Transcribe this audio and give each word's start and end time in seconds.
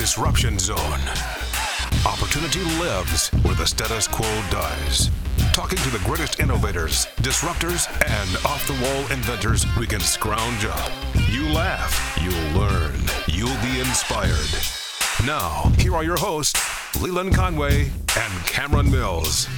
Disruption 0.00 0.58
Zone. 0.58 1.00
Opportunity 2.06 2.60
lives 2.80 3.28
where 3.42 3.54
the 3.54 3.66
status 3.66 4.08
quo 4.08 4.26
dies. 4.50 5.10
Talking 5.52 5.76
to 5.76 5.90
the 5.90 6.00
greatest 6.06 6.40
innovators, 6.40 7.04
disruptors, 7.16 7.86
and 8.08 8.46
off 8.46 8.66
the 8.66 8.72
wall 8.82 9.00
inventors 9.12 9.66
we 9.78 9.86
can 9.86 10.00
scrounge 10.00 10.64
up. 10.64 10.90
You 11.28 11.46
laugh, 11.50 12.18
you'll 12.18 12.58
learn, 12.58 12.98
you'll 13.26 13.62
be 13.62 13.78
inspired. 13.78 14.48
Now, 15.26 15.70
here 15.76 15.94
are 15.94 16.02
your 16.02 16.16
hosts, 16.16 16.58
Leland 16.98 17.34
Conway 17.34 17.90
and 18.16 18.46
Cameron 18.46 18.90
Mills. 18.90 19.48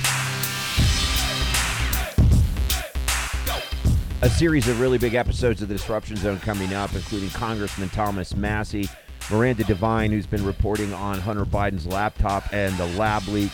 A 4.23 4.29
series 4.29 4.67
of 4.67 4.81
really 4.81 4.99
big 4.99 5.15
episodes 5.15 5.63
of 5.63 5.69
the 5.69 5.75
Disruption 5.75 6.17
Zone 6.17 6.41
coming 6.41 6.75
up, 6.75 6.93
including 6.97 7.31
Congressman 7.31 7.91
Thomas 7.91 8.35
Massie, 8.35 8.89
Miranda 9.33 9.65
Devine, 9.65 10.11
who's 10.11 10.27
been 10.27 10.45
reporting 10.45 10.93
on 10.93 11.19
Hunter 11.19 11.47
Biden's 11.47 11.87
laptop 11.87 12.53
and 12.53 12.77
the 12.77 12.87
lab 12.99 13.27
leak. 13.29 13.51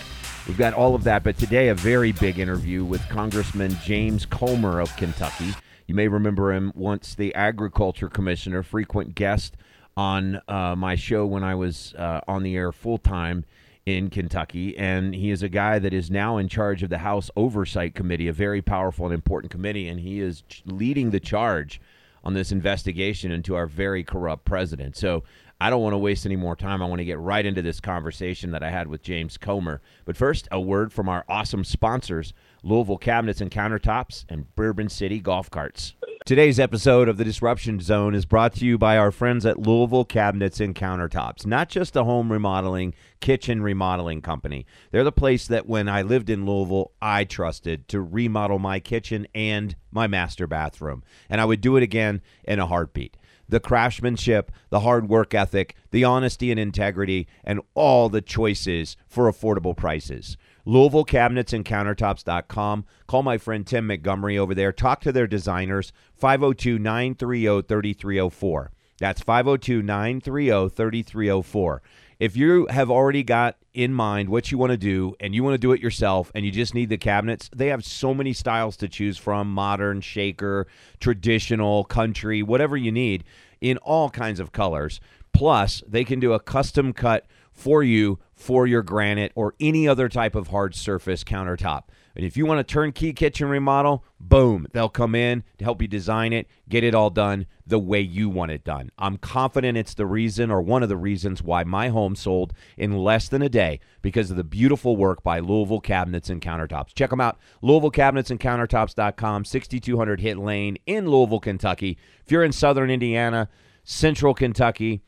We've 0.48 0.58
got 0.58 0.74
all 0.74 0.96
of 0.96 1.04
that, 1.04 1.22
but 1.22 1.38
today 1.38 1.68
a 1.68 1.74
very 1.74 2.10
big 2.10 2.40
interview 2.40 2.84
with 2.84 3.00
Congressman 3.08 3.76
James 3.84 4.26
Comer 4.26 4.80
of 4.80 4.94
Kentucky. 4.96 5.54
You 5.86 5.94
may 5.94 6.08
remember 6.08 6.52
him 6.52 6.72
once 6.74 7.14
the 7.14 7.32
agriculture 7.32 8.08
commissioner, 8.08 8.64
frequent 8.64 9.14
guest 9.14 9.56
on 9.96 10.40
uh, 10.48 10.74
my 10.76 10.96
show 10.96 11.24
when 11.26 11.44
I 11.44 11.54
was 11.54 11.94
uh, 11.96 12.22
on 12.26 12.42
the 12.42 12.56
air 12.56 12.72
full 12.72 12.98
time 12.98 13.44
in 13.86 14.10
Kentucky, 14.10 14.76
and 14.76 15.14
he 15.14 15.30
is 15.30 15.44
a 15.44 15.48
guy 15.48 15.78
that 15.78 15.94
is 15.94 16.10
now 16.10 16.38
in 16.38 16.48
charge 16.48 16.82
of 16.82 16.90
the 16.90 16.98
House 16.98 17.30
Oversight 17.36 17.94
Committee, 17.94 18.26
a 18.26 18.32
very 18.32 18.62
powerful 18.62 19.06
and 19.06 19.14
important 19.14 19.52
committee, 19.52 19.86
and 19.86 20.00
he 20.00 20.18
is 20.18 20.42
leading 20.66 21.10
the 21.10 21.20
charge 21.20 21.80
on 22.24 22.34
this 22.34 22.52
investigation 22.52 23.30
into 23.30 23.54
our 23.54 23.66
very 23.66 24.02
corrupt 24.02 24.44
president. 24.44 24.96
So 24.96 25.22
I 25.60 25.70
don't 25.70 25.82
want 25.82 25.94
to 25.94 25.98
waste 25.98 26.24
any 26.24 26.36
more 26.36 26.54
time. 26.54 26.80
I 26.80 26.86
want 26.86 27.00
to 27.00 27.04
get 27.04 27.18
right 27.18 27.44
into 27.44 27.62
this 27.62 27.80
conversation 27.80 28.52
that 28.52 28.62
I 28.62 28.70
had 28.70 28.86
with 28.86 29.02
James 29.02 29.36
Comer. 29.36 29.80
But 30.04 30.16
first, 30.16 30.46
a 30.52 30.60
word 30.60 30.92
from 30.92 31.08
our 31.08 31.24
awesome 31.28 31.64
sponsors, 31.64 32.32
Louisville 32.62 32.96
Cabinets 32.96 33.40
and 33.40 33.50
Countertops 33.50 34.24
and 34.28 34.54
Bourbon 34.54 34.88
City 34.88 35.18
Golf 35.18 35.50
Carts. 35.50 35.94
Today's 36.24 36.60
episode 36.60 37.08
of 37.08 37.16
the 37.16 37.24
Disruption 37.24 37.80
Zone 37.80 38.14
is 38.14 38.24
brought 38.24 38.52
to 38.56 38.64
you 38.64 38.78
by 38.78 38.96
our 38.96 39.10
friends 39.10 39.44
at 39.44 39.58
Louisville 39.58 40.04
Cabinets 40.04 40.60
and 40.60 40.76
Countertops. 40.76 41.44
Not 41.44 41.70
just 41.70 41.96
a 41.96 42.04
home 42.04 42.30
remodeling, 42.30 42.94
kitchen 43.18 43.60
remodeling 43.60 44.22
company. 44.22 44.64
They're 44.92 45.02
the 45.02 45.10
place 45.10 45.48
that 45.48 45.66
when 45.66 45.88
I 45.88 46.02
lived 46.02 46.30
in 46.30 46.46
Louisville, 46.46 46.92
I 47.02 47.24
trusted 47.24 47.88
to 47.88 48.00
remodel 48.00 48.60
my 48.60 48.78
kitchen 48.78 49.26
and 49.34 49.74
my 49.90 50.06
master 50.06 50.46
bathroom. 50.46 51.02
And 51.28 51.40
I 51.40 51.46
would 51.46 51.60
do 51.60 51.76
it 51.76 51.82
again 51.82 52.20
in 52.44 52.60
a 52.60 52.66
heartbeat. 52.66 53.16
The 53.48 53.60
craftsmanship, 53.60 54.52
the 54.70 54.80
hard 54.80 55.08
work 55.08 55.34
ethic, 55.34 55.74
the 55.90 56.04
honesty 56.04 56.50
and 56.50 56.60
integrity, 56.60 57.26
and 57.44 57.60
all 57.74 58.08
the 58.08 58.20
choices 58.20 58.96
for 59.06 59.30
affordable 59.30 59.76
prices. 59.76 60.36
Louisville 60.64 61.04
Cabinets 61.04 61.54
and 61.54 61.64
Countertops.com. 61.64 62.84
Call 63.06 63.22
my 63.22 63.38
friend 63.38 63.66
Tim 63.66 63.86
Montgomery 63.86 64.36
over 64.36 64.54
there. 64.54 64.72
Talk 64.72 65.00
to 65.00 65.12
their 65.12 65.26
designers, 65.26 65.92
502 66.14 66.78
930 66.78 67.62
3304. 67.62 68.72
That's 68.98 69.22
502 69.22 69.82
930 69.82 70.68
3304. 70.68 71.82
If 72.18 72.36
you 72.36 72.66
have 72.68 72.90
already 72.90 73.22
got 73.22 73.58
in 73.74 73.94
mind 73.94 74.28
what 74.28 74.50
you 74.50 74.58
want 74.58 74.72
to 74.72 74.76
do 74.76 75.14
and 75.20 75.36
you 75.36 75.44
want 75.44 75.54
to 75.54 75.58
do 75.58 75.70
it 75.70 75.80
yourself 75.80 76.32
and 76.34 76.44
you 76.44 76.50
just 76.50 76.74
need 76.74 76.88
the 76.88 76.98
cabinets, 76.98 77.48
they 77.54 77.68
have 77.68 77.84
so 77.84 78.12
many 78.12 78.32
styles 78.32 78.76
to 78.78 78.88
choose 78.88 79.16
from 79.16 79.52
modern, 79.52 80.00
shaker, 80.00 80.66
traditional, 80.98 81.84
country, 81.84 82.42
whatever 82.42 82.76
you 82.76 82.90
need 82.90 83.22
in 83.60 83.76
all 83.78 84.10
kinds 84.10 84.40
of 84.40 84.50
colors. 84.50 85.00
Plus, 85.32 85.80
they 85.86 86.02
can 86.02 86.18
do 86.18 86.32
a 86.32 86.40
custom 86.40 86.92
cut 86.92 87.24
for 87.58 87.82
you 87.82 88.20
for 88.36 88.68
your 88.68 88.82
granite 88.82 89.32
or 89.34 89.52
any 89.58 89.88
other 89.88 90.08
type 90.08 90.36
of 90.36 90.46
hard 90.46 90.74
surface 90.76 91.24
countertop. 91.24 91.82
And 92.14 92.24
if 92.24 92.36
you 92.36 92.46
want 92.46 92.60
a 92.60 92.64
turnkey 92.64 93.12
kitchen 93.12 93.48
remodel, 93.48 94.04
boom, 94.20 94.68
they'll 94.72 94.88
come 94.88 95.16
in 95.16 95.42
to 95.58 95.64
help 95.64 95.82
you 95.82 95.88
design 95.88 96.32
it, 96.32 96.46
get 96.68 96.84
it 96.84 96.94
all 96.94 97.10
done 97.10 97.46
the 97.66 97.80
way 97.80 98.00
you 98.00 98.28
want 98.28 98.52
it 98.52 98.62
done. 98.62 98.90
I'm 98.96 99.18
confident 99.18 99.76
it's 99.76 99.94
the 99.94 100.06
reason 100.06 100.52
or 100.52 100.62
one 100.62 100.84
of 100.84 100.88
the 100.88 100.96
reasons 100.96 101.42
why 101.42 101.64
my 101.64 101.88
home 101.88 102.14
sold 102.14 102.54
in 102.76 102.96
less 102.96 103.28
than 103.28 103.42
a 103.42 103.48
day 103.48 103.80
because 104.02 104.30
of 104.30 104.36
the 104.36 104.44
beautiful 104.44 104.96
work 104.96 105.24
by 105.24 105.40
Louisville 105.40 105.80
Cabinets 105.80 106.30
and 106.30 106.40
Countertops. 106.40 106.94
Check 106.94 107.10
them 107.10 107.20
out, 107.20 107.38
Louisville 107.60 107.90
Cabinets 107.90 108.30
and 108.30 108.38
Countertops.com, 108.38 109.44
6200 109.44 110.20
Hit 110.20 110.38
Lane 110.38 110.78
in 110.86 111.08
Louisville, 111.08 111.40
Kentucky. 111.40 111.98
If 112.24 112.30
you're 112.30 112.44
in 112.44 112.52
southern 112.52 112.88
Indiana, 112.88 113.48
central 113.82 114.34
Kentucky, 114.34 115.02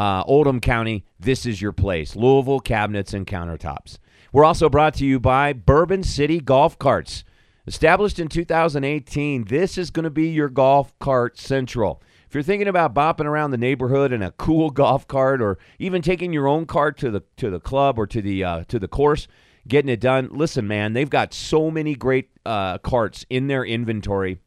uh, 0.00 0.24
Oldham 0.26 0.60
County, 0.60 1.04
this 1.18 1.44
is 1.44 1.60
your 1.60 1.72
place. 1.72 2.16
Louisville 2.16 2.60
Cabinets 2.60 3.12
and 3.12 3.26
Countertops. 3.26 3.98
We're 4.32 4.46
also 4.46 4.70
brought 4.70 4.94
to 4.94 5.04
you 5.04 5.20
by 5.20 5.52
Bourbon 5.52 6.04
City 6.04 6.40
Golf 6.40 6.78
Carts. 6.78 7.22
Established 7.66 8.18
in 8.18 8.28
2018, 8.28 9.44
this 9.44 9.76
is 9.76 9.90
going 9.90 10.04
to 10.04 10.10
be 10.10 10.28
your 10.28 10.48
golf 10.48 10.98
cart 11.00 11.38
central. 11.38 12.02
If 12.26 12.32
you're 12.32 12.42
thinking 12.42 12.66
about 12.66 12.94
bopping 12.94 13.26
around 13.26 13.50
the 13.50 13.58
neighborhood 13.58 14.10
in 14.10 14.22
a 14.22 14.30
cool 14.30 14.70
golf 14.70 15.06
cart, 15.06 15.42
or 15.42 15.58
even 15.78 16.00
taking 16.00 16.32
your 16.32 16.48
own 16.48 16.64
cart 16.64 16.96
to 16.98 17.10
the 17.10 17.22
to 17.36 17.50
the 17.50 17.60
club 17.60 17.98
or 17.98 18.06
to 18.06 18.22
the 18.22 18.42
uh, 18.42 18.64
to 18.68 18.78
the 18.78 18.88
course, 18.88 19.28
getting 19.68 19.90
it 19.90 20.00
done, 20.00 20.30
listen, 20.32 20.66
man, 20.66 20.94
they've 20.94 21.10
got 21.10 21.34
so 21.34 21.70
many 21.70 21.94
great 21.94 22.30
uh, 22.46 22.78
carts 22.78 23.26
in 23.28 23.48
their 23.48 23.66
inventory 23.66 24.38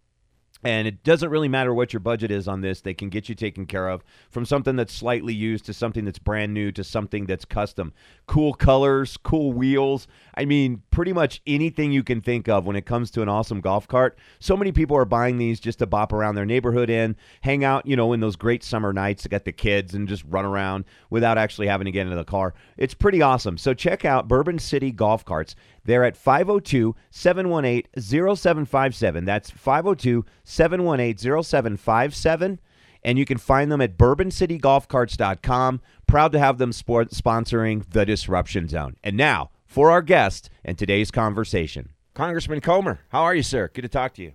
and 0.63 0.88
it 0.88 1.03
doesn't 1.03 1.29
really 1.29 1.47
matter 1.47 1.74
what 1.74 1.94
your 1.94 2.00
budget 2.00 2.31
is 2.31 2.47
on 2.47 2.62
this, 2.62 2.81
they 2.81 2.94
can 2.94 3.09
get 3.09 3.29
you 3.29 3.35
taken 3.35 3.66
care 3.66 3.90
of 3.90 4.03
from 4.29 4.46
something 4.46 4.75
that's 4.75 4.94
slightly 4.94 5.34
used 5.34 5.66
to 5.66 5.74
something 5.74 6.06
that's 6.06 6.19
brand 6.19 6.53
new 6.53 6.72
to 6.72 6.84
something 6.84 7.25
that's 7.25 7.46
custom. 7.46 7.94
Cool 8.28 8.53
colors, 8.53 9.18
cool 9.18 9.52
wheels. 9.52 10.07
I 10.35 10.46
mean, 10.46 10.81
pretty 10.91 11.13
much 11.13 11.41
anything 11.46 11.91
you 11.91 12.03
can 12.03 12.22
think 12.22 12.47
of 12.47 12.66
when 12.66 12.75
it 12.75 12.85
comes 12.85 13.12
to 13.12 13.22
an 13.22 13.29
awesome 13.29 13.62
golf 13.62 13.88
cart. 13.88 14.18
So 14.40 14.56
many 14.56 14.72
people 14.72 14.97
are 14.97 15.06
buying 15.06 15.38
these 15.38 15.59
just 15.59 15.79
to 15.79 15.85
bop 15.85 16.13
around 16.13 16.35
their 16.35 16.46
neighborhood 16.46 16.90
in, 16.90 17.16
hang 17.41 17.63
out, 17.63 17.85
you 17.85 17.96
know, 17.96 18.13
in 18.13 18.19
those 18.19 18.35
great 18.35 18.63
summer 18.63 18.94
nights 18.94 19.23
to 19.23 19.29
get 19.29 19.46
the 19.46 19.52
kids 19.52 19.94
and 19.94 20.07
just 20.07 20.23
run 20.29 20.46
around 20.46 20.85
without 21.09 21.38
actually 21.38 21.68
having 21.68 21.85
to 21.85 21.91
get 21.91 22.06
into 22.06 22.16
the 22.16 22.23
car. 22.23 22.53
It's 22.78 22.94
pretty 22.94 23.22
awesome. 23.22 23.57
So 23.57 23.73
check 23.73 24.06
out 24.06 24.28
Bourbon 24.28 24.59
City 24.59 24.91
Golf 24.91 25.25
Carts. 25.25 25.56
They're 25.86 26.04
at 26.04 26.18
502 26.18 26.96
718 27.12 27.84
0757. 28.00 29.26
That's 29.26 29.50
502 29.50 30.26
718 30.44 31.44
0757. 31.44 32.60
And 33.06 33.20
you 33.20 33.26
can 33.26 33.38
find 33.38 33.72
them 33.72 33.82
at 33.82 33.98
bourboncitygolfcarts.com. 33.98 35.82
Proud 36.08 36.32
to 36.32 36.40
have 36.40 36.58
them 36.58 36.72
sport 36.72 37.12
sponsoring 37.12 37.84
the 37.90 38.06
Disruption 38.06 38.70
Zone. 38.70 38.96
And 39.04 39.18
now 39.18 39.52
for 39.66 39.92
our 39.92 40.02
guest 40.02 40.50
and 40.64 40.78
today's 40.78 41.12
conversation. 41.12 41.90
Congressman 42.14 42.62
Comer, 42.62 43.00
how 43.10 43.24
are 43.24 43.36
you, 43.36 43.44
sir? 43.44 43.70
Good 43.74 43.82
to 43.82 43.90
talk 43.90 44.14
to 44.16 44.22
you. 44.22 44.34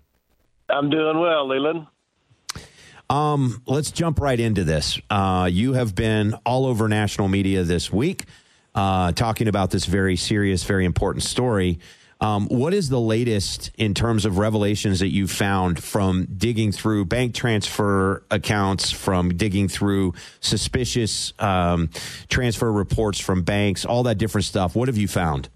I'm 0.68 0.90
doing 0.90 1.18
well, 1.18 1.48
Leland. 1.48 1.86
Um, 3.08 3.62
let's 3.66 3.90
jump 3.90 4.20
right 4.20 4.38
into 4.38 4.64
this. 4.64 5.00
Uh, 5.08 5.48
you 5.50 5.72
have 5.72 5.94
been 5.94 6.34
all 6.44 6.66
over 6.66 6.88
national 6.88 7.28
media 7.28 7.62
this 7.62 7.90
week 7.90 8.26
uh, 8.78 9.10
talking 9.10 9.48
about 9.48 9.72
this 9.72 9.86
very 9.86 10.14
serious, 10.14 10.62
very 10.62 10.84
important 10.84 11.24
story. 11.24 11.80
Um, 12.20 12.46
what 12.46 12.72
is 12.72 12.88
the 12.88 13.00
latest 13.00 13.72
in 13.76 13.92
terms 13.92 14.24
of 14.24 14.38
revelations 14.38 15.00
that 15.00 15.08
you 15.08 15.26
found 15.26 15.82
from 15.82 16.26
digging 16.36 16.70
through 16.70 17.06
bank 17.06 17.34
transfer 17.34 18.22
accounts, 18.30 18.92
from 18.92 19.36
digging 19.36 19.66
through 19.66 20.14
suspicious 20.40 21.32
um, 21.40 21.90
transfer 22.28 22.70
reports 22.70 23.18
from 23.18 23.42
banks, 23.42 23.84
all 23.84 24.04
that 24.04 24.16
different 24.16 24.44
stuff? 24.44 24.76
What 24.76 24.86
have 24.86 24.96
you 24.96 25.08
found? 25.08 25.48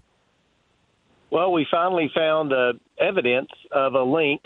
Well, 1.31 1.53
we 1.53 1.65
finally 1.71 2.11
found 2.13 2.51
uh, 2.51 2.73
evidence 2.97 3.49
of 3.71 3.93
a 3.93 4.03
link 4.03 4.41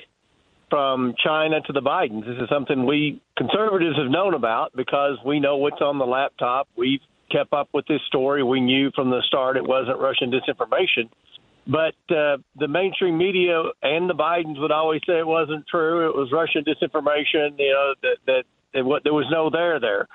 from 0.69 1.15
China 1.23 1.61
to 1.61 1.73
the 1.73 1.81
Bidens. 1.81 2.27
This 2.27 2.37
is 2.43 2.49
something 2.49 2.85
we 2.85 3.21
conservatives 3.37 3.97
have 3.97 4.11
known 4.11 4.35
about 4.35 4.75
because 4.75 5.17
we 5.25 5.39
know 5.39 5.57
what's 5.57 5.81
on 5.81 5.97
the 5.97 6.05
laptop. 6.05 6.67
We've 6.75 7.01
kept 7.31 7.53
up 7.53 7.69
with 7.73 7.85
this 7.87 8.01
story. 8.07 8.43
We 8.43 8.59
knew 8.59 8.91
from 8.95 9.09
the 9.09 9.21
start 9.27 9.57
it 9.57 9.67
wasn't 9.67 9.99
Russian 9.99 10.31
disinformation. 10.31 11.09
But 11.67 11.95
uh, 12.09 12.37
the 12.55 12.67
mainstream 12.69 13.17
media 13.17 13.61
and 13.83 14.09
the 14.09 14.13
Bidens 14.13 14.59
would 14.59 14.71
always 14.71 15.01
say 15.05 15.19
it 15.19 15.27
wasn't 15.27 15.67
true. 15.67 16.07
It 16.07 16.15
was 16.15 16.31
Russian 16.31 16.63
disinformation. 16.63 17.59
You 17.59 17.73
know 17.73 17.93
that 18.01 18.17
that, 18.25 18.43
that 18.73 19.01
there 19.03 19.13
was 19.13 19.27
no 19.29 19.49
there 19.49 19.79
there. 19.79 20.07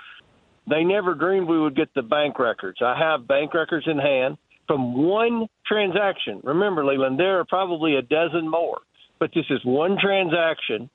They 0.68 0.84
never 0.84 1.14
dreamed 1.14 1.48
we 1.48 1.60
would 1.60 1.76
get 1.76 1.92
the 1.94 2.02
bank 2.02 2.38
records. 2.38 2.78
I 2.80 2.96
have 2.98 3.26
bank 3.26 3.52
records 3.52 3.86
in 3.86 3.98
hand 3.98 4.38
from 4.66 4.96
one 4.96 5.48
transaction. 5.66 6.40
Remember, 6.44 6.84
Leland, 6.84 7.18
there 7.18 7.40
are 7.40 7.44
probably 7.44 7.96
a 7.96 8.02
dozen 8.02 8.48
more, 8.48 8.78
but 9.18 9.30
this 9.34 9.44
is 9.50 9.60
one 9.64 9.98
transaction 10.00 10.88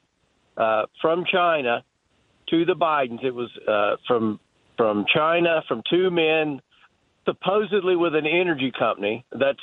uh, 0.56 0.84
from 1.02 1.26
China 1.32 1.84
to 2.50 2.66
the 2.66 2.74
Bidens. 2.74 3.24
It 3.24 3.36
was 3.36 3.50
uh, 3.68 3.98
from 4.08 4.40
from 4.78 5.06
China 5.14 5.64
from 5.68 5.82
two 5.90 6.10
men, 6.12 6.62
supposedly 7.26 7.96
with 7.96 8.16
an 8.16 8.26
energy 8.26 8.72
company. 8.78 9.26
That's 9.32 9.60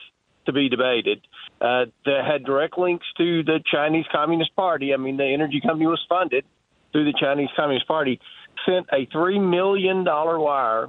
to 0.46 0.52
be 0.52 0.68
debated. 0.68 1.26
Uh, 1.60 1.86
that 2.04 2.24
had 2.26 2.44
direct 2.44 2.76
links 2.78 3.06
to 3.16 3.42
the 3.44 3.60
Chinese 3.72 4.04
Communist 4.12 4.54
Party. 4.54 4.92
I 4.92 4.96
mean, 4.96 5.16
the 5.16 5.24
energy 5.24 5.60
company 5.60 5.86
was 5.86 6.04
funded 6.08 6.44
through 6.92 7.04
the 7.04 7.14
Chinese 7.18 7.48
Communist 7.56 7.86
Party. 7.86 8.20
Sent 8.66 8.86
a 8.92 9.06
three 9.10 9.38
million 9.38 10.04
dollar 10.04 10.38
wire 10.38 10.88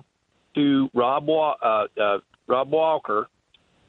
to 0.56 0.90
Rob 0.94 1.30
uh, 1.30 1.86
uh, 2.00 2.20
Rob 2.48 2.72
Walker, 2.72 3.28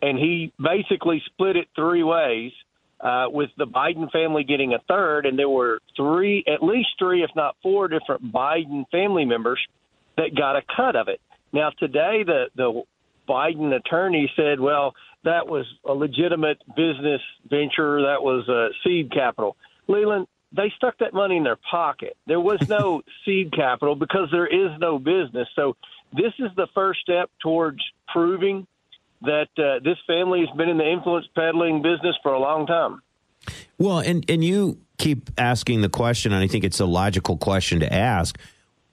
and 0.03 0.19
he 0.19 0.53
basically 0.59 1.23
split 1.27 1.57
it 1.57 1.69
three 1.75 2.03
ways. 2.03 2.53
Uh, 2.99 3.27
with 3.29 3.51
the 3.59 3.67
Biden 3.67 4.11
family 4.11 4.43
getting 4.43 4.73
a 4.73 4.79
third, 4.89 5.27
and 5.27 5.39
there 5.39 5.51
were 5.51 5.81
three, 5.95 6.43
at 6.47 6.63
least 6.63 6.89
three, 6.99 7.23
if 7.23 7.29
not 7.37 7.55
four, 7.63 7.89
different 7.89 8.33
Biden 8.33 8.87
family 8.91 9.27
members 9.27 9.61
that 10.17 10.35
got 10.35 10.57
a 10.57 10.63
cut 10.77 10.97
of 10.97 11.09
it. 11.09 11.21
Now 11.53 11.71
today, 11.71 12.23
the 12.25 12.47
the 12.55 12.83
Biden 13.29 13.75
attorney 13.75 14.31
said, 14.37 14.61
"Well, 14.61 14.95
that 15.25 15.49
was 15.49 15.67
a 15.85 15.93
legitimate 15.93 16.59
business 16.77 17.21
venture. 17.49 18.03
That 18.03 18.23
was 18.23 18.49
a 18.49 18.69
seed 18.85 19.13
capital." 19.13 19.57
Leland, 19.89 20.27
they 20.53 20.73
stuck 20.77 20.99
that 20.99 21.15
money 21.15 21.37
in 21.37 21.45
their 21.45 21.59
pocket. 21.71 22.17
There 22.27 22.41
was 22.41 22.61
no 22.69 23.03
seed 23.25 23.53
capital 23.53 23.95
because 23.95 24.29
there 24.33 24.47
is 24.47 24.79
no 24.79 24.99
business. 24.99 25.49
So 25.55 25.77
this 26.13 26.33
is 26.39 26.51
the 26.57 26.67
first 26.75 27.01
step 27.01 27.31
towards 27.41 27.81
proving 28.09 28.67
that 29.23 29.49
uh, 29.59 29.83
this 29.83 29.99
family 30.07 30.41
has 30.47 30.57
been 30.57 30.69
in 30.69 30.79
the 30.79 30.91
influence 30.91 31.27
peddling 31.35 31.83
business 31.83 32.17
for 32.23 32.33
a 32.33 32.39
long 32.39 32.67
time. 32.67 33.01
Well, 33.79 33.99
and 33.99 34.29
and 34.31 34.43
you 34.43 34.79
keep 34.99 35.31
asking 35.39 35.83
the 35.83 35.89
question, 35.89 36.33
and 36.33 36.43
I 36.43 36.47
think 36.47 36.65
it's 36.65 36.81
a 36.81 36.87
logical 36.87 37.37
question 37.37 37.81
to 37.81 37.93
ask. 37.93 38.39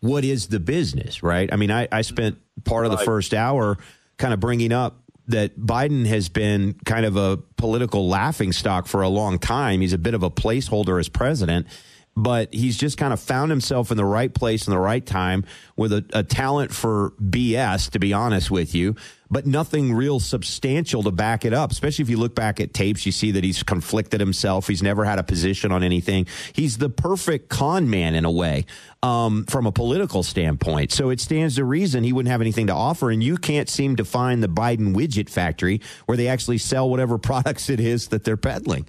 What 0.04 0.26
is 0.26 0.48
the 0.48 0.60
business, 0.60 1.24
right? 1.24 1.50
I 1.50 1.56
mean, 1.56 1.72
I, 1.72 1.88
I 1.90 2.02
spent 2.02 2.38
part 2.66 2.86
of 2.86 2.92
the 2.92 2.98
first 2.98 3.34
hour 3.34 3.78
kind 4.18 4.34
of 4.34 4.42
bringing 4.42 4.74
up 4.74 5.00
that 5.28 5.58
Biden 5.58 6.06
has 6.08 6.28
been 6.28 6.76
kind 6.84 7.06
of 7.06 7.16
a 7.16 7.38
political 7.56 8.10
laughing 8.10 8.52
stock 8.52 8.86
for 8.86 9.02
a 9.02 9.08
long 9.08 9.40
time. 9.40 9.80
He's 9.80 9.94
a 9.94 9.98
bit 9.98 10.14
of 10.14 10.22
a 10.22 10.30
placeholder 10.30 11.00
as 11.00 11.08
president 11.08 11.68
but 12.16 12.54
he's 12.54 12.78
just 12.78 12.98
kind 12.98 13.14
of 13.14 13.20
found 13.20 13.50
himself 13.50 13.92
in 13.92 13.98
the 13.98 14.06
right 14.06 14.34
place 14.34 14.68
in 14.68 14.72
the 14.72 14.80
right 14.80 15.06
time 15.06 15.46
with 15.76 15.92
a, 15.92 16.06
a, 16.14 16.24
talent 16.24 16.72
for 16.72 17.14
BS, 17.20 17.90
to 17.92 18.00
be 18.00 18.14
honest 18.14 18.52
with 18.52 18.76
you, 18.76 18.96
but 19.34 19.48
nothing 19.48 19.94
real 19.94 20.20
substantial 20.20 21.02
to 21.02 21.12
back 21.12 21.44
it 21.44 21.54
up. 21.54 21.72
Especially 21.72 22.04
if 22.04 22.10
you 22.10 22.18
look 22.18 22.36
back 22.36 22.60
at 22.60 22.72
tapes, 22.72 23.04
you 23.06 23.12
see 23.12 23.32
that 23.32 23.44
he's 23.44 23.64
conflicted 23.64 24.20
himself. 24.20 24.68
He's 24.68 24.84
never 24.84 25.04
had 25.04 25.18
a 25.18 25.24
position 25.24 25.72
on 25.72 25.82
anything. 25.82 26.28
He's 26.54 26.78
the 26.78 26.90
perfect 26.90 27.50
con 27.50 27.90
man 27.90 28.14
in 28.14 28.26
a 28.26 28.32
way, 28.32 28.66
um, 29.02 29.46
from 29.46 29.66
a 29.66 29.72
political 29.72 30.22
standpoint. 30.22 30.92
So 30.92 31.10
it 31.10 31.20
stands 31.20 31.56
to 31.56 31.66
reason 31.66 32.04
he 32.04 32.14
wouldn't 32.14 32.32
have 32.32 32.42
anything 32.42 32.68
to 32.68 32.74
offer. 32.74 33.10
And 33.10 33.24
you 33.24 33.38
can't 33.38 33.68
seem 33.68 33.96
to 33.96 34.06
find 34.06 34.44
the 34.44 34.48
Biden 34.48 34.96
widget 34.96 35.30
factory 35.30 35.82
where 36.06 36.16
they 36.16 36.28
actually 36.28 36.60
sell 36.60 36.88
whatever 36.88 37.18
products 37.34 37.72
it 37.72 37.80
is 37.80 38.10
that 38.10 38.24
they're 38.26 38.38
peddling. 38.38 38.86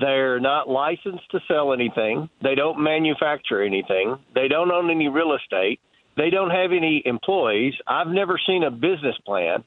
They're 0.00 0.40
not 0.40 0.68
licensed 0.68 1.30
to 1.30 1.40
sell 1.46 1.72
anything. 1.72 2.28
They 2.42 2.56
don't 2.56 2.80
manufacture 2.80 3.62
anything. 3.62 4.18
They 4.34 4.48
don't 4.48 4.70
own 4.70 4.90
any 4.90 5.08
real 5.08 5.34
estate. 5.34 5.80
They 6.18 6.28
don't 6.30 6.50
have 6.50 6.72
any 6.72 7.02
employees. 7.06 7.74
I've 7.86 8.08
never 8.08 8.38
seen 8.46 8.62
a 8.64 8.70
business 8.70 9.16
plan. 9.24 9.64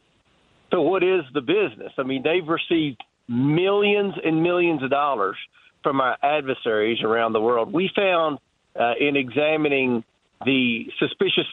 So, 0.69 0.81
what 0.81 1.03
is 1.03 1.21
the 1.33 1.41
business? 1.41 1.93
I 1.97 2.03
mean, 2.03 2.21
they've 2.23 2.47
received 2.47 3.03
millions 3.27 4.13
and 4.23 4.43
millions 4.43 4.83
of 4.83 4.91
dollars 4.91 5.37
from 5.81 5.99
our 5.99 6.17
adversaries 6.21 7.01
around 7.01 7.33
the 7.33 7.41
world. 7.41 7.73
We 7.73 7.89
found 7.95 8.37
uh, 8.79 8.93
in 8.99 9.15
examining 9.15 10.03
the 10.45 10.85
suspicious 10.99 11.47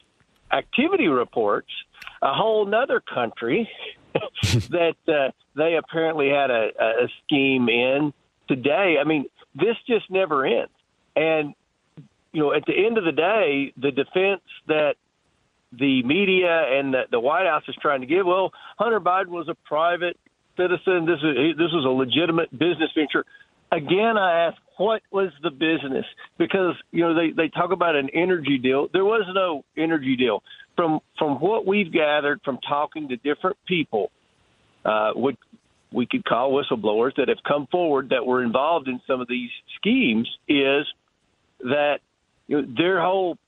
activity 0.52 1.08
reports 1.08 1.68
a 2.20 2.34
whole 2.34 2.72
other 2.74 3.00
country 3.00 3.70
that 4.70 4.96
uh, 5.06 5.30
they 5.56 5.76
apparently 5.76 6.28
had 6.28 6.50
a, 6.50 6.70
a 6.78 7.08
scheme 7.24 7.68
in 7.68 8.12
today, 8.48 8.96
I 9.00 9.04
mean, 9.04 9.26
this 9.54 9.76
just 9.86 10.10
never 10.10 10.44
ends. 10.44 10.72
And, 11.14 11.54
you 12.32 12.42
know, 12.42 12.52
at 12.52 12.64
the 12.66 12.74
end 12.74 12.98
of 12.98 13.04
the 13.04 13.12
day, 13.12 13.72
the 13.76 13.90
defense 13.90 14.42
that 14.66 14.94
the 15.72 16.02
media 16.02 16.78
and 16.78 16.94
the, 16.94 17.02
the 17.10 17.20
White 17.20 17.46
House 17.46 17.62
is 17.68 17.76
trying 17.80 18.00
to 18.00 18.06
give, 18.06 18.26
well, 18.26 18.52
Hunter 18.78 19.00
Biden 19.00 19.28
was 19.28 19.48
a 19.48 19.54
private 19.66 20.16
citizen. 20.56 21.06
This 21.06 21.18
is 21.22 21.56
this 21.56 21.72
was 21.72 21.84
a 21.84 21.90
legitimate 21.90 22.50
business 22.50 22.90
venture. 22.94 23.24
Again, 23.70 24.16
I 24.16 24.46
ask, 24.46 24.56
what 24.78 25.02
was 25.10 25.30
the 25.42 25.50
business? 25.50 26.06
Because 26.38 26.74
you 26.90 27.00
know 27.00 27.14
they 27.14 27.30
they 27.30 27.48
talk 27.48 27.72
about 27.72 27.96
an 27.96 28.08
energy 28.14 28.58
deal. 28.58 28.88
There 28.92 29.04
was 29.04 29.24
no 29.34 29.64
energy 29.76 30.16
deal. 30.16 30.42
From 30.76 31.00
from 31.18 31.40
what 31.40 31.66
we've 31.66 31.92
gathered 31.92 32.40
from 32.44 32.58
talking 32.66 33.08
to 33.08 33.16
different 33.16 33.56
people, 33.66 34.10
uh, 34.84 35.12
we 35.92 36.06
could 36.06 36.24
call 36.24 36.52
whistleblowers 36.52 37.14
that 37.16 37.28
have 37.28 37.42
come 37.46 37.66
forward 37.70 38.10
that 38.10 38.24
were 38.24 38.42
involved 38.42 38.88
in 38.88 39.00
some 39.06 39.20
of 39.20 39.28
these 39.28 39.50
schemes 39.76 40.28
is 40.48 40.86
that 41.60 42.00
you 42.48 42.62
know, 42.62 42.68
their 42.76 43.00
whole 43.00 43.38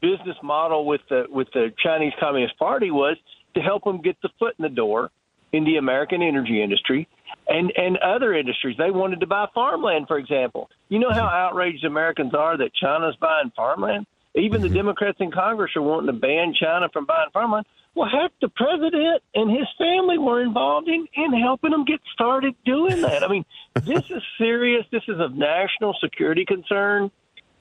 business 0.00 0.36
model 0.42 0.86
with 0.86 1.00
the 1.08 1.24
with 1.28 1.48
the 1.52 1.72
Chinese 1.82 2.12
Communist 2.20 2.58
Party 2.58 2.90
was 2.90 3.16
to 3.54 3.60
help 3.60 3.84
them 3.84 4.00
get 4.00 4.16
the 4.22 4.30
foot 4.38 4.54
in 4.58 4.62
the 4.62 4.68
door 4.68 5.10
in 5.52 5.64
the 5.64 5.76
American 5.76 6.22
energy 6.22 6.62
industry 6.62 7.08
and 7.48 7.72
and 7.76 7.98
other 7.98 8.34
industries. 8.34 8.76
They 8.78 8.90
wanted 8.90 9.20
to 9.20 9.26
buy 9.26 9.46
farmland, 9.54 10.06
for 10.06 10.18
example. 10.18 10.70
You 10.88 10.98
know 10.98 11.10
how 11.10 11.26
outraged 11.26 11.84
Americans 11.84 12.34
are 12.34 12.56
that 12.56 12.74
China's 12.74 13.16
buying 13.20 13.52
farmland. 13.56 14.06
Even 14.36 14.60
the 14.60 14.68
mm-hmm. 14.68 14.76
Democrats 14.76 15.18
in 15.20 15.32
Congress 15.32 15.72
are 15.74 15.82
wanting 15.82 16.06
to 16.06 16.12
ban 16.12 16.54
China 16.54 16.88
from 16.92 17.04
buying 17.04 17.30
farmland. 17.32 17.66
Well, 17.96 18.08
heck, 18.08 18.30
the 18.40 18.48
president 18.48 19.22
and 19.34 19.50
his 19.50 19.66
family 19.76 20.16
were 20.16 20.40
involved 20.40 20.88
in, 20.88 21.08
in 21.14 21.32
helping 21.32 21.72
them 21.72 21.84
get 21.84 22.00
started 22.14 22.54
doing 22.64 23.02
that. 23.02 23.24
I 23.24 23.28
mean, 23.28 23.44
this 23.74 24.04
is 24.08 24.22
serious. 24.38 24.86
This 24.92 25.02
is 25.08 25.18
of 25.18 25.34
national 25.34 25.96
security 26.00 26.44
concern. 26.44 27.10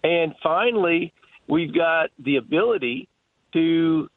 And 0.03 0.33
finally, 0.41 1.13
we've 1.47 1.73
got 1.73 2.09
the 2.19 2.37
ability 2.37 3.07
to 3.53 4.09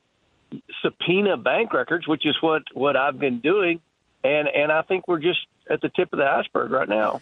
subpoena 0.83 1.37
bank 1.37 1.73
records, 1.73 2.07
which 2.07 2.27
is 2.27 2.37
what, 2.41 2.63
what 2.75 2.97
I've 2.97 3.19
been 3.19 3.41
doing. 3.41 3.81
And, 4.23 4.49
and 4.49 4.71
I 4.71 4.83
think 4.83 5.09
we're 5.09 5.19
just 5.19 5.41
at 5.71 5.81
the 5.81 5.89
tip 5.89 6.13
of 6.13 6.19
the 6.19 6.27
iceberg 6.27 6.71
right 6.71 6.89
now. 6.89 7.21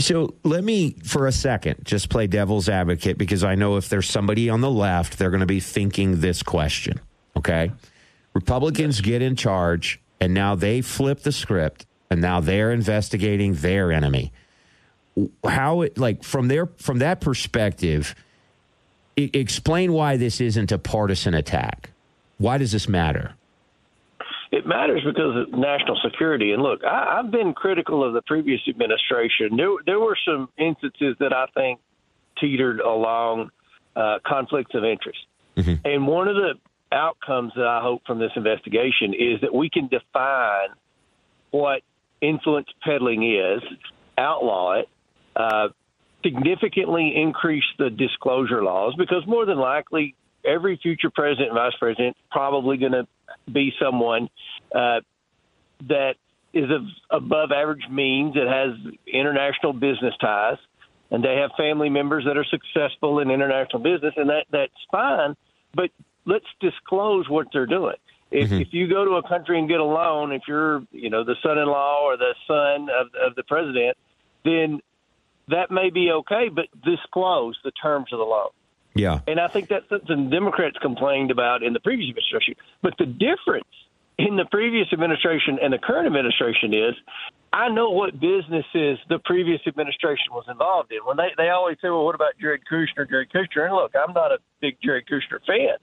So 0.00 0.34
let 0.44 0.64
me, 0.64 0.96
for 1.04 1.26
a 1.26 1.32
second, 1.32 1.84
just 1.84 2.08
play 2.08 2.26
devil's 2.26 2.68
advocate 2.68 3.18
because 3.18 3.44
I 3.44 3.54
know 3.54 3.76
if 3.76 3.90
there's 3.90 4.08
somebody 4.08 4.48
on 4.48 4.62
the 4.62 4.70
left, 4.70 5.18
they're 5.18 5.30
going 5.30 5.40
to 5.40 5.46
be 5.46 5.60
thinking 5.60 6.20
this 6.20 6.42
question. 6.42 7.00
Okay. 7.36 7.70
Republicans 8.32 9.00
get 9.00 9.20
in 9.20 9.36
charge, 9.36 10.00
and 10.20 10.32
now 10.32 10.54
they 10.54 10.80
flip 10.80 11.20
the 11.20 11.32
script, 11.32 11.84
and 12.10 12.20
now 12.20 12.40
they're 12.40 12.72
investigating 12.72 13.54
their 13.54 13.92
enemy. 13.92 14.32
How 15.46 15.82
it 15.82 15.98
like 15.98 16.22
from 16.22 16.48
their 16.48 16.66
from 16.76 16.98
that 16.98 17.20
perspective, 17.20 18.14
I- 19.18 19.30
explain 19.32 19.92
why 19.92 20.16
this 20.16 20.40
isn't 20.40 20.72
a 20.72 20.78
partisan 20.78 21.34
attack. 21.34 21.90
Why 22.38 22.58
does 22.58 22.72
this 22.72 22.88
matter? 22.88 23.34
It 24.52 24.66
matters 24.66 25.02
because 25.04 25.36
of 25.36 25.56
national 25.56 25.96
security. 26.02 26.52
And 26.52 26.62
look, 26.62 26.82
I, 26.84 27.18
I've 27.18 27.30
been 27.30 27.52
critical 27.52 28.02
of 28.02 28.14
the 28.14 28.22
previous 28.22 28.60
administration. 28.68 29.56
There, 29.56 29.70
there 29.86 30.00
were 30.00 30.16
some 30.24 30.48
instances 30.58 31.16
that 31.20 31.32
I 31.32 31.46
think 31.54 31.80
teetered 32.40 32.80
along 32.80 33.50
uh, 33.94 34.18
conflicts 34.26 34.74
of 34.74 34.84
interest. 34.84 35.18
Mm-hmm. 35.56 35.86
And 35.86 36.06
one 36.06 36.26
of 36.26 36.34
the 36.34 36.54
outcomes 36.90 37.52
that 37.54 37.66
I 37.66 37.80
hope 37.80 38.02
from 38.06 38.18
this 38.18 38.32
investigation 38.34 39.14
is 39.14 39.40
that 39.42 39.54
we 39.54 39.70
can 39.70 39.86
define 39.86 40.70
what 41.50 41.82
influence 42.20 42.68
peddling 42.82 43.22
is, 43.22 43.62
outlaw 44.18 44.80
it, 44.80 44.88
uh, 45.36 45.68
significantly 46.24 47.14
increase 47.16 47.64
the 47.78 47.90
disclosure 47.90 48.62
laws 48.62 48.94
because 48.96 49.26
more 49.26 49.46
than 49.46 49.58
likely 49.58 50.14
every 50.44 50.78
future 50.82 51.10
president 51.10 51.48
and 51.48 51.56
vice 51.56 51.72
president 51.78 52.16
probably 52.30 52.76
going 52.76 52.92
to 52.92 53.06
be 53.50 53.72
someone 53.80 54.28
uh, 54.74 55.00
that 55.88 56.14
is 56.52 56.70
of 56.70 56.82
above 57.10 57.52
average 57.52 57.86
means 57.90 58.34
that 58.34 58.48
has 58.48 58.94
international 59.06 59.72
business 59.72 60.14
ties 60.20 60.58
and 61.10 61.24
they 61.24 61.36
have 61.36 61.50
family 61.56 61.88
members 61.88 62.24
that 62.26 62.36
are 62.36 62.44
successful 62.44 63.20
in 63.20 63.30
international 63.30 63.82
business 63.82 64.12
and 64.16 64.28
that 64.28 64.44
that's 64.50 64.72
fine 64.90 65.36
but 65.74 65.90
let's 66.26 66.46
disclose 66.60 67.28
what 67.28 67.48
they're 67.52 67.66
doing. 67.66 67.96
If, 68.30 68.50
mm-hmm. 68.50 68.60
if 68.60 68.68
you 68.70 68.88
go 68.88 69.04
to 69.04 69.12
a 69.12 69.28
country 69.28 69.58
and 69.58 69.68
get 69.68 69.80
a 69.80 69.84
loan, 69.84 70.32
if 70.32 70.42
you're, 70.46 70.82
you 70.92 71.10
know, 71.10 71.24
the 71.24 71.34
son-in-law 71.42 72.02
or 72.04 72.16
the 72.16 72.34
son 72.46 72.88
of, 72.88 73.08
of 73.20 73.34
the 73.34 73.42
president, 73.42 73.96
then 74.44 74.80
that 75.50 75.70
may 75.70 75.90
be 75.90 76.10
okay, 76.10 76.48
but 76.48 76.66
disclose 76.84 77.58
the 77.64 77.70
terms 77.72 78.12
of 78.12 78.18
the 78.18 78.24
loan. 78.24 78.50
Yeah. 78.94 79.20
And 79.26 79.38
I 79.38 79.48
think 79.48 79.68
that's 79.68 79.88
something 79.88 80.30
Democrats 80.30 80.76
complained 80.82 81.30
about 81.30 81.62
in 81.62 81.72
the 81.72 81.80
previous 81.80 82.10
administration. 82.10 82.54
But 82.82 82.94
the 82.98 83.06
difference 83.06 83.68
in 84.18 84.36
the 84.36 84.44
previous 84.50 84.88
administration 84.92 85.58
and 85.62 85.72
the 85.72 85.78
current 85.78 86.06
administration 86.06 86.74
is 86.74 86.94
I 87.52 87.68
know 87.68 87.90
what 87.90 88.18
businesses 88.20 88.98
the 89.08 89.18
previous 89.24 89.60
administration 89.66 90.32
was 90.32 90.44
involved 90.48 90.92
in. 90.92 90.98
When 91.04 91.16
they, 91.16 91.30
they 91.36 91.48
always 91.48 91.78
say, 91.82 91.88
well, 91.88 92.04
what 92.04 92.14
about 92.14 92.38
Jared 92.40 92.62
Kushner, 92.70 93.08
Jared 93.08 93.30
Kushner? 93.30 93.66
And 93.66 93.74
look, 93.74 93.92
I'm 93.94 94.14
not 94.14 94.30
a 94.30 94.38
big 94.60 94.76
Jared 94.82 95.06
Kushner 95.06 95.44
fan. 95.46 95.78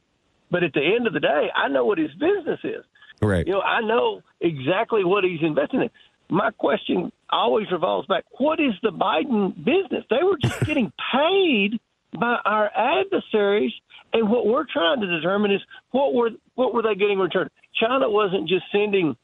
But 0.49 0.63
at 0.63 0.73
the 0.73 0.83
end 0.95 1.07
of 1.07 1.13
the 1.13 1.19
day, 1.19 1.49
I 1.53 1.67
know 1.67 1.83
what 1.83 1.97
his 1.97 2.11
business 2.11 2.59
is. 2.63 2.85
Right. 3.21 3.45
You 3.45 3.53
know, 3.53 3.61
I 3.61 3.81
know 3.81 4.21
exactly 4.39 5.03
what 5.03 5.23
he's 5.23 5.41
investing 5.41 5.81
in. 5.81 5.89
My 6.29 6.51
question 6.51 7.11
always 7.29 7.71
revolves 7.71 8.07
back: 8.07 8.25
What 8.37 8.59
is 8.59 8.73
the 8.83 8.91
Biden 8.91 9.55
business? 9.55 10.03
They 10.09 10.23
were 10.23 10.37
just 10.41 10.59
getting 10.65 10.91
paid 11.13 11.79
by 12.17 12.37
our 12.45 12.71
adversaries. 12.75 13.73
And 14.13 14.29
what 14.29 14.45
we're 14.45 14.65
trying 14.71 15.01
to 15.01 15.07
determine 15.07 15.51
is 15.51 15.61
what 15.91 16.13
were 16.13 16.31
what 16.55 16.73
were 16.73 16.81
they 16.81 16.95
getting 16.95 17.17
in 17.17 17.19
return? 17.19 17.49
China 17.79 18.09
wasn't 18.09 18.47
just 18.47 18.63
sending 18.71 19.15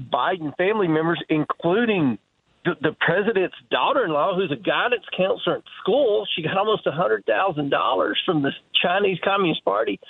Biden 0.00 0.56
family 0.56 0.88
members, 0.88 1.22
including 1.28 2.18
the, 2.64 2.72
the 2.80 2.96
president's 3.00 3.56
daughter-in-law, 3.70 4.34
who's 4.34 4.52
a 4.52 4.56
guidance 4.56 5.04
counselor 5.16 5.56
at 5.56 5.62
school. 5.82 6.26
She 6.34 6.42
got 6.42 6.56
almost 6.56 6.86
a 6.86 6.92
hundred 6.92 7.24
thousand 7.26 7.70
dollars 7.70 8.20
from 8.24 8.42
the 8.42 8.50
Chinese 8.82 9.18
Communist 9.24 9.64
Party. 9.64 10.00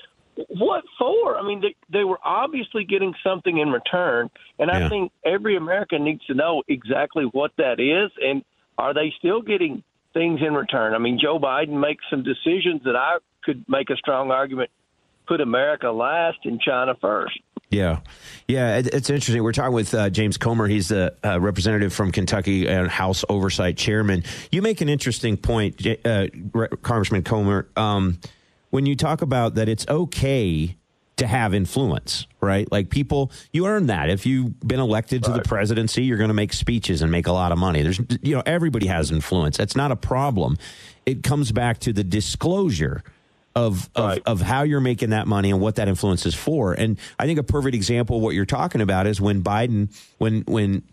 What 0.48 0.84
for? 0.98 1.36
I 1.38 1.42
mean, 1.46 1.60
they, 1.60 1.74
they 1.92 2.04
were 2.04 2.18
obviously 2.24 2.84
getting 2.84 3.14
something 3.22 3.58
in 3.58 3.68
return, 3.70 4.30
and 4.58 4.70
Yeah. 4.72 4.86
I 4.86 4.88
think 4.88 5.12
every 5.24 5.56
American 5.56 6.04
needs 6.04 6.24
to 6.26 6.34
know 6.34 6.62
exactly 6.68 7.24
what 7.24 7.52
that 7.58 7.80
is, 7.80 8.10
and 8.22 8.44
are 8.78 8.94
they 8.94 9.12
still 9.18 9.42
getting 9.42 9.82
things 10.14 10.40
in 10.46 10.54
return? 10.54 10.94
I 10.94 10.98
mean, 10.98 11.18
Joe 11.20 11.38
Biden 11.38 11.80
makes 11.80 12.04
some 12.10 12.22
decisions 12.22 12.82
that 12.84 12.96
I 12.96 13.18
could 13.44 13.64
make 13.68 13.90
a 13.90 13.96
strong 13.96 14.30
argument 14.30 14.70
put 15.26 15.40
America 15.40 15.90
last 15.90 16.38
and 16.44 16.60
China 16.60 16.94
first. 17.00 17.38
Yeah, 17.70 18.00
yeah, 18.48 18.78
it, 18.78 18.88
it's 18.88 19.10
interesting. 19.10 19.40
We're 19.44 19.52
talking 19.52 19.72
with 19.74 19.94
uh, 19.94 20.10
James 20.10 20.36
Comer. 20.36 20.66
He's 20.66 20.88
the 20.88 21.14
uh, 21.24 21.38
representative 21.40 21.92
from 21.92 22.10
Kentucky 22.10 22.66
and 22.66 22.88
House 22.88 23.24
Oversight 23.28 23.76
Chairman. 23.76 24.24
You 24.50 24.60
make 24.60 24.80
an 24.80 24.88
interesting 24.88 25.36
point, 25.36 25.86
uh, 26.04 26.26
Congressman 26.82 27.22
Comer, 27.22 27.68
um, 27.76 28.18
when 28.70 28.86
you 28.86 28.96
talk 28.96 29.22
about 29.22 29.54
that 29.56 29.68
it's 29.68 29.86
okay 29.88 30.76
to 31.16 31.26
have 31.26 31.52
influence, 31.52 32.26
right? 32.40 32.70
Like 32.72 32.88
people, 32.88 33.30
you 33.52 33.66
earn 33.66 33.88
that. 33.88 34.08
If 34.08 34.24
you've 34.24 34.58
been 34.60 34.80
elected 34.80 35.22
to 35.24 35.32
the 35.32 35.42
presidency, 35.42 36.02
you're 36.04 36.16
going 36.16 36.28
to 36.28 36.34
make 36.34 36.54
speeches 36.54 37.02
and 37.02 37.12
make 37.12 37.26
a 37.26 37.32
lot 37.32 37.52
of 37.52 37.58
money. 37.58 37.82
There's, 37.82 38.00
you 38.22 38.34
know, 38.34 38.42
everybody 38.46 38.86
has 38.86 39.10
influence. 39.10 39.58
That's 39.58 39.76
not 39.76 39.92
a 39.92 39.96
problem. 39.96 40.56
It 41.04 41.22
comes 41.22 41.52
back 41.52 41.78
to 41.80 41.92
the 41.92 42.04
disclosure 42.04 43.02
of 43.54 43.90
of, 43.96 44.04
Right. 44.04 44.22
of 44.26 44.40
how 44.40 44.62
you're 44.62 44.80
making 44.80 45.10
that 45.10 45.26
money 45.26 45.50
and 45.50 45.60
what 45.60 45.74
that 45.74 45.88
influence 45.88 46.24
is 46.24 46.34
for. 46.34 46.72
And 46.72 46.98
I 47.18 47.26
think 47.26 47.38
a 47.38 47.42
perfect 47.42 47.74
example 47.74 48.16
of 48.16 48.22
what 48.22 48.34
you're 48.34 48.46
talking 48.46 48.80
about 48.80 49.06
is 49.06 49.20
when 49.20 49.42
Biden, 49.42 49.94
when 50.18 50.42
when 50.46 50.84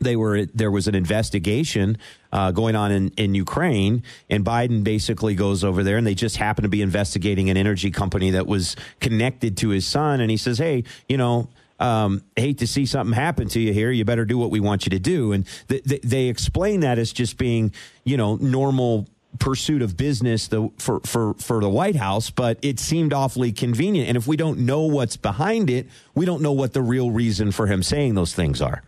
they 0.00 0.16
were 0.16 0.46
there 0.46 0.70
was 0.70 0.88
an 0.88 0.94
investigation 0.94 1.98
uh, 2.32 2.50
going 2.52 2.76
on 2.76 2.92
in, 2.92 3.08
in 3.16 3.34
Ukraine, 3.34 4.02
and 4.28 4.44
Biden 4.44 4.84
basically 4.84 5.34
goes 5.34 5.64
over 5.64 5.82
there, 5.82 5.96
and 5.96 6.06
they 6.06 6.14
just 6.14 6.36
happen 6.36 6.62
to 6.62 6.68
be 6.68 6.82
investigating 6.82 7.50
an 7.50 7.56
energy 7.56 7.90
company 7.90 8.30
that 8.30 8.46
was 8.46 8.76
connected 9.00 9.56
to 9.58 9.70
his 9.70 9.86
son, 9.86 10.20
and 10.20 10.30
he 10.30 10.36
says, 10.36 10.58
"Hey, 10.58 10.84
you 11.08 11.16
know." 11.16 11.48
Um, 11.80 12.24
hate 12.34 12.58
to 12.58 12.66
see 12.66 12.86
something 12.86 13.14
happen 13.14 13.46
to 13.50 13.60
you 13.60 13.72
here. 13.72 13.92
You 13.92 14.04
better 14.04 14.24
do 14.24 14.36
what 14.36 14.50
we 14.50 14.58
want 14.58 14.84
you 14.84 14.90
to 14.90 14.98
do. 14.98 15.30
And 15.30 15.46
th- 15.68 15.84
th- 15.84 16.02
they 16.02 16.26
explain 16.26 16.80
that 16.80 16.98
as 16.98 17.12
just 17.12 17.38
being, 17.38 17.72
you 18.02 18.16
know, 18.16 18.34
normal 18.34 19.06
pursuit 19.38 19.82
of 19.82 19.96
business 19.96 20.48
the, 20.48 20.70
for, 20.78 21.00
for, 21.00 21.34
for 21.34 21.60
the 21.60 21.68
White 21.68 21.96
House, 21.96 22.30
but 22.30 22.58
it 22.62 22.80
seemed 22.80 23.12
awfully 23.12 23.52
convenient. 23.52 24.08
And 24.08 24.16
if 24.16 24.26
we 24.26 24.36
don't 24.36 24.60
know 24.60 24.82
what's 24.82 25.16
behind 25.16 25.70
it, 25.70 25.86
we 26.14 26.24
don't 26.24 26.42
know 26.42 26.52
what 26.52 26.72
the 26.72 26.82
real 26.82 27.10
reason 27.10 27.52
for 27.52 27.66
him 27.66 27.82
saying 27.82 28.14
those 28.14 28.34
things 28.34 28.60
are. 28.60 28.82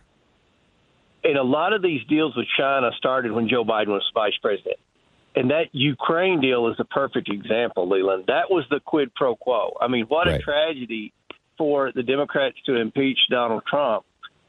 And 1.23 1.37
a 1.37 1.43
lot 1.43 1.73
of 1.73 1.81
these 1.81 2.01
deals 2.07 2.35
with 2.35 2.47
China 2.57 2.91
started 2.97 3.31
when 3.31 3.47
Joe 3.47 3.63
Biden 3.63 3.87
was 3.89 4.09
vice 4.13 4.37
president. 4.41 4.77
And 5.35 5.51
that 5.51 5.67
Ukraine 5.71 6.41
deal 6.41 6.67
is 6.67 6.75
a 6.79 6.83
perfect 6.85 7.29
example, 7.29 7.87
Leland. 7.87 8.25
That 8.27 8.49
was 8.49 8.65
the 8.69 8.81
quid 8.81 9.13
pro 9.15 9.35
quo. 9.35 9.77
I 9.79 9.87
mean, 9.87 10.05
what 10.05 10.27
Right. 10.27 10.39
a 10.39 10.43
tragedy 10.43 11.13
for 11.57 11.91
the 11.93 12.03
Democrats 12.03 12.57
to 12.65 12.75
impeach 12.75 13.19
Donald 13.29 13.63
Trump 13.65 14.03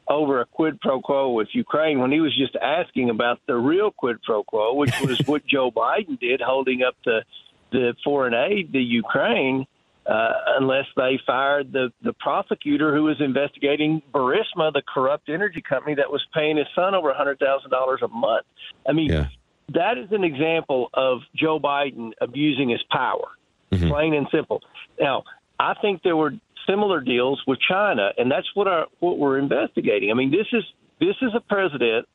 over 0.09 0.41
a 0.41 0.47
quid 0.47 0.81
pro 0.81 1.01
quo 1.01 1.31
with 1.31 1.49
Ukraine 1.53 2.01
when 2.01 2.11
he 2.11 2.21
was 2.21 2.37
just 2.37 2.57
asking 2.57 3.11
about 3.11 3.39
the 3.47 3.55
real 3.55 3.91
quid 3.93 4.21
pro 4.23 4.43
quo, 4.43 4.75
which 4.75 4.93
was 5.01 5.21
what 5.27 5.47
Joe 5.47 5.71
Biden 5.71 6.19
did, 6.19 6.41
holding 6.41 6.83
up 6.83 6.97
the 7.05 7.23
the 7.71 7.95
foreign 8.05 8.35
aid 8.35 8.73
to 8.73 8.79
Ukraine, 8.79 9.67
uh, 10.07 10.33
unless 10.59 10.87
they 10.97 11.21
fired 11.27 11.73
the 11.73 11.93
the 12.03 12.13
prosecutor 12.15 12.95
who 12.95 13.05
was 13.05 13.21
investigating 13.21 14.03
Burisma, 14.13 14.73
the 14.73 14.83
corrupt 14.93 15.29
energy 15.29 15.63
company 15.63 15.95
that 15.95 16.11
was 16.11 16.25
paying 16.35 16.57
his 16.57 16.67
son 16.75 16.95
over 16.95 17.11
a 17.11 17.17
hundred 17.17 17.39
thousand 17.39 17.71
dollars 17.71 18.01
a 18.03 18.09
month. 18.09 18.47
I 18.89 18.93
mean, 18.93 19.11
Yeah. 19.11 19.27
that 19.75 19.99
is 19.99 20.11
an 20.11 20.25
example 20.25 20.91
of 20.95 21.21
Joe 21.37 21.61
Biden 21.61 22.13
abusing 22.21 22.69
his 22.71 22.83
power, 22.91 23.29
plain 23.71 24.15
and 24.15 24.27
simple. 24.33 24.63
Now, 25.01 25.23
I 25.61 25.75
think 25.81 26.03
there 26.03 26.17
were 26.17 26.33
similar 26.69 27.01
deals 27.01 27.41
with 27.47 27.59
China, 27.61 28.11
and 28.19 28.31
that's 28.31 28.49
what 28.55 28.67
our 28.67 28.87
what 28.99 29.19
we're 29.19 29.39
investigating. 29.39 30.11
I 30.11 30.15
mean, 30.15 30.31
this 30.33 30.47
is 30.53 30.65
this 31.01 31.17
is 31.23 31.31
a 31.35 31.41
president 31.41 32.09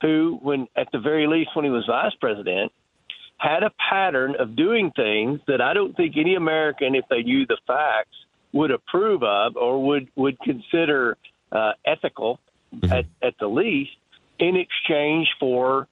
who, 0.00 0.38
when 0.42 0.66
at 0.76 0.88
the 0.92 0.98
very 0.98 1.28
least, 1.28 1.50
when 1.54 1.64
he 1.64 1.70
was 1.70 1.84
vice 1.86 2.14
president, 2.20 2.72
had 3.42 3.64
a 3.64 3.70
pattern 3.90 4.36
of 4.38 4.54
doing 4.54 4.92
things 4.94 5.40
that 5.48 5.60
I 5.60 5.74
don't 5.74 5.96
think 5.96 6.14
any 6.16 6.36
American, 6.36 6.94
if 6.94 7.04
they 7.10 7.22
knew 7.22 7.44
the 7.46 7.58
facts, 7.66 8.14
would 8.52 8.70
approve 8.70 9.22
of 9.22 9.56
or 9.56 9.84
would 9.84 10.08
would 10.14 10.38
consider 10.40 11.16
uh, 11.50 11.72
ethical 11.84 12.38
at, 12.84 13.06
at 13.22 13.34
the 13.40 13.48
least 13.48 13.90
in 14.38 14.56
exchange 14.56 15.28
for 15.40 15.88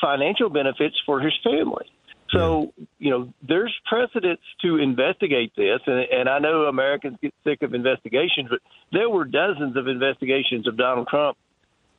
financial 0.00 0.48
benefits 0.48 0.96
for 1.04 1.20
his 1.20 1.34
family. 1.44 1.86
So, 2.30 2.72
you 2.98 3.10
know, 3.10 3.32
there's 3.46 3.72
precedents 3.88 4.42
to 4.62 4.78
investigate 4.78 5.52
this, 5.56 5.80
and, 5.86 6.06
and 6.10 6.28
I 6.28 6.40
know 6.40 6.62
Americans 6.62 7.18
get 7.22 7.32
sick 7.44 7.62
of 7.62 7.72
investigations, 7.72 8.48
but 8.50 8.58
there 8.90 9.08
were 9.08 9.24
dozens 9.24 9.76
of 9.76 9.86
investigations 9.86 10.66
of 10.66 10.76
Donald 10.76 11.06
Trump 11.08 11.36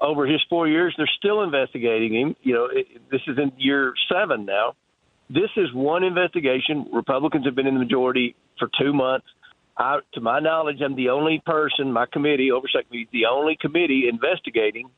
over 0.02 0.26
his 0.26 0.42
four 0.50 0.68
years. 0.68 0.94
They're 0.98 1.10
still 1.18 1.44
investigating 1.44 2.14
him. 2.14 2.36
You 2.44 2.54
know, 2.54 2.66
it, 2.72 3.10
this 3.10 3.22
is 3.28 3.38
in 3.38 3.54
year 3.58 3.94
seven 4.12 4.46
now. 4.46 4.74
This 5.30 5.50
is 5.58 5.74
one 5.74 6.04
investigation. 6.04 6.88
Republicans 6.94 7.46
have 7.46 7.56
been 7.56 7.68
in 7.68 7.74
the 7.74 7.80
majority 7.80 8.36
for 8.58 8.70
two 8.80 8.94
months. 8.94 9.28
I, 9.78 10.00
to 10.14 10.22
my 10.22 10.40
knowledge, 10.40 10.78
I'm 10.84 10.96
the 10.96 11.10
only 11.10 11.42
person, 11.46 11.92
my 11.92 12.06
committee, 12.12 12.52
oversight 12.52 12.88
committee, 12.90 13.10
the 13.12 13.26
only 13.26 13.58
committee 13.60 14.06
investigating 14.10 14.90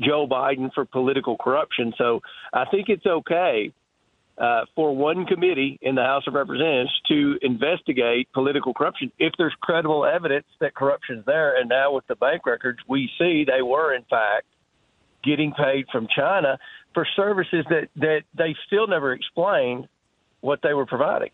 Joe 0.00 0.26
Biden 0.26 0.72
for 0.72 0.84
political 0.84 1.36
corruption. 1.36 1.92
So 1.98 2.20
I 2.52 2.64
think 2.70 2.88
it's 2.88 3.04
okay 3.04 3.72
uh, 4.38 4.62
for 4.74 4.96
one 4.96 5.26
committee 5.26 5.78
in 5.82 5.94
the 5.94 6.02
House 6.02 6.24
of 6.26 6.34
Representatives 6.34 6.90
to 7.08 7.38
investigate 7.42 8.28
political 8.32 8.72
corruption 8.72 9.12
if 9.18 9.32
there's 9.36 9.54
credible 9.60 10.06
evidence 10.06 10.46
that 10.60 10.74
corruption's 10.74 11.26
there. 11.26 11.60
And 11.60 11.68
now 11.68 11.92
with 11.92 12.06
the 12.06 12.16
bank 12.16 12.46
records, 12.46 12.78
we 12.88 13.10
see 13.18 13.44
they 13.44 13.62
were 13.62 13.94
in 13.94 14.04
fact 14.04 14.46
getting 15.22 15.52
paid 15.52 15.86
from 15.92 16.08
China 16.14 16.58
for 16.94 17.06
services 17.16 17.64
that 17.70 17.88
that 17.96 18.22
they 18.34 18.54
still 18.66 18.86
never 18.86 19.12
explained 19.12 19.88
what 20.40 20.60
they 20.62 20.74
were 20.74 20.86
providing. 20.86 21.30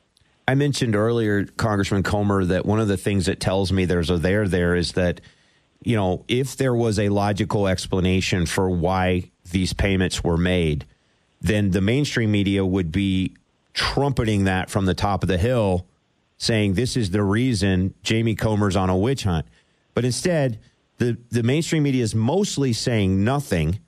I 0.46 0.54
mentioned 0.54 0.96
earlier, 0.96 1.44
Congressman 1.44 2.02
Comer, 2.02 2.44
that 2.46 2.64
one 2.64 2.80
of 2.80 2.88
the 2.88 2.96
things 2.96 3.26
that 3.26 3.38
tells 3.38 3.70
me 3.70 3.84
there's 3.84 4.10
a 4.10 4.16
there 4.16 4.48
there 4.48 4.74
is 4.74 4.92
that, 4.92 5.20
you 5.82 5.94
know, 5.94 6.24
if 6.26 6.56
there 6.56 6.74
was 6.74 6.98
a 6.98 7.10
logical 7.10 7.68
explanation 7.68 8.46
for 8.46 8.70
why 8.70 9.30
these 9.50 9.72
payments 9.72 10.24
were 10.24 10.38
made, 10.38 10.86
then 11.40 11.70
the 11.72 11.80
mainstream 11.80 12.30
media 12.30 12.64
would 12.64 12.90
be 12.90 13.34
trumpeting 13.74 14.44
that 14.44 14.70
from 14.70 14.86
the 14.86 14.94
top 14.94 15.22
of 15.22 15.28
the 15.28 15.38
hill, 15.38 15.86
saying 16.38 16.74
this 16.74 16.96
is 16.96 17.10
the 17.10 17.22
reason 17.22 17.94
Jamie 18.02 18.34
Comer's 18.34 18.74
on 18.74 18.90
a 18.90 18.96
witch 18.96 19.24
hunt. 19.24 19.46
But 19.94 20.04
instead, 20.04 20.58
the, 20.96 21.18
the 21.30 21.42
mainstream 21.42 21.82
media 21.82 22.02
is 22.02 22.14
mostly 22.14 22.72
saying 22.72 23.22
nothing 23.22 23.80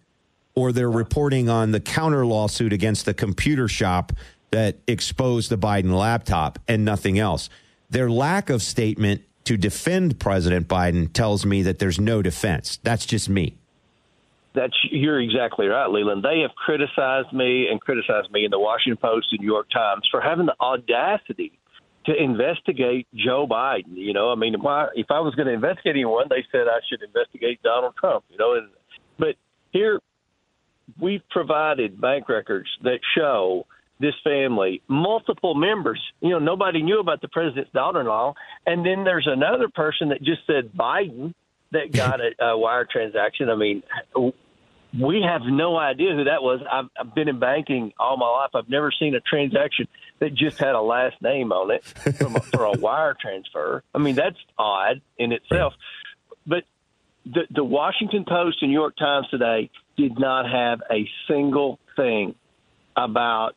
or 0.54 0.72
they're 0.72 0.90
reporting 0.90 1.48
on 1.48 1.72
the 1.72 1.80
counter 1.80 2.26
lawsuit 2.26 2.72
against 2.72 3.04
the 3.04 3.14
computer 3.14 3.68
shop 3.68 4.12
that 4.50 4.76
exposed 4.86 5.50
the 5.50 5.58
Biden 5.58 5.96
laptop 5.96 6.58
and 6.66 6.84
nothing 6.84 7.18
else. 7.18 7.48
Their 7.88 8.10
lack 8.10 8.50
of 8.50 8.62
statement 8.62 9.22
to 9.44 9.56
defend 9.56 10.18
President 10.18 10.68
Biden 10.68 11.12
tells 11.12 11.46
me 11.46 11.62
that 11.62 11.78
there's 11.78 11.98
no 11.98 12.22
defense. 12.22 12.78
That's 12.82 13.06
just 13.06 13.28
me. 13.28 13.56
That's 14.52 14.74
you're 14.90 15.20
exactly 15.20 15.66
right, 15.66 15.88
Leland. 15.88 16.24
They 16.24 16.40
have 16.40 16.50
criticized 16.56 17.32
me 17.32 17.68
and 17.70 17.80
criticized 17.80 18.32
me 18.32 18.44
in 18.44 18.50
the 18.50 18.58
Washington 18.58 18.96
Post 18.96 19.28
and 19.30 19.40
New 19.40 19.46
York 19.46 19.68
Times 19.70 20.08
for 20.10 20.20
having 20.20 20.46
the 20.46 20.56
audacity 20.60 21.58
to 22.06 22.14
investigate 22.14 23.06
Joe 23.14 23.46
Biden. 23.46 23.94
You 23.94 24.12
know, 24.12 24.32
I 24.32 24.34
mean, 24.34 24.54
why, 24.60 24.88
if 24.94 25.06
I 25.10 25.20
was 25.20 25.34
going 25.36 25.46
to 25.46 25.54
investigate 25.54 25.94
anyone, 25.94 26.26
they 26.28 26.44
said 26.50 26.62
I 26.66 26.80
should 26.88 27.02
investigate 27.02 27.62
Donald 27.62 27.94
Trump. 27.96 28.24
You 28.28 28.38
know, 28.38 28.54
and 28.54 28.68
but 29.18 29.36
here 29.70 30.00
we've 30.98 31.22
provided 31.30 32.00
bank 32.00 32.28
records 32.28 32.68
that 32.82 33.00
show 33.16 33.66
this 33.98 34.14
family, 34.24 34.82
multiple 34.88 35.54
members. 35.54 36.00
You 36.20 36.30
know, 36.30 36.38
nobody 36.38 36.82
knew 36.82 37.00
about 37.00 37.20
the 37.20 37.28
president's 37.28 37.70
daughter-in-law, 37.72 38.34
and 38.66 38.84
then 38.84 39.04
there's 39.04 39.28
another 39.30 39.68
person 39.68 40.08
that 40.08 40.22
just 40.22 40.40
said 40.46 40.72
Biden 40.72 41.34
that 41.72 41.92
got 41.92 42.20
a, 42.20 42.44
a 42.44 42.58
wire 42.58 42.86
transaction. 42.90 43.50
I 43.50 43.56
mean, 43.56 43.82
we 44.98 45.22
have 45.22 45.42
no 45.44 45.76
idea 45.76 46.14
who 46.14 46.24
that 46.24 46.42
was. 46.42 46.60
I've, 46.70 46.86
I've 46.98 47.14
been 47.14 47.28
in 47.28 47.38
banking 47.38 47.92
all 47.98 48.16
my 48.16 48.28
life. 48.28 48.50
I've 48.54 48.68
never 48.68 48.90
seen 48.90 49.14
a 49.14 49.20
transaction 49.20 49.86
that 50.18 50.34
just 50.34 50.58
had 50.58 50.74
a 50.74 50.80
last 50.80 51.20
name 51.22 51.52
on 51.52 51.70
it 51.70 51.84
from 51.84 52.36
a, 52.36 52.40
for 52.40 52.64
a 52.64 52.72
wire 52.72 53.16
transfer. 53.20 53.84
I 53.94 53.98
mean, 53.98 54.16
that's 54.16 54.38
odd 54.58 55.00
in 55.18 55.32
itself. 55.32 55.74
But 56.46 56.64
the, 57.24 57.42
the 57.50 57.64
Washington 57.64 58.24
Post 58.26 58.62
and 58.62 58.70
New 58.70 58.78
York 58.78 58.96
Times 58.96 59.28
today 59.28 59.70
did 60.00 60.18
not 60.18 60.50
have 60.50 60.80
a 60.90 61.08
single 61.28 61.78
thing 61.96 62.34
about 62.96 63.52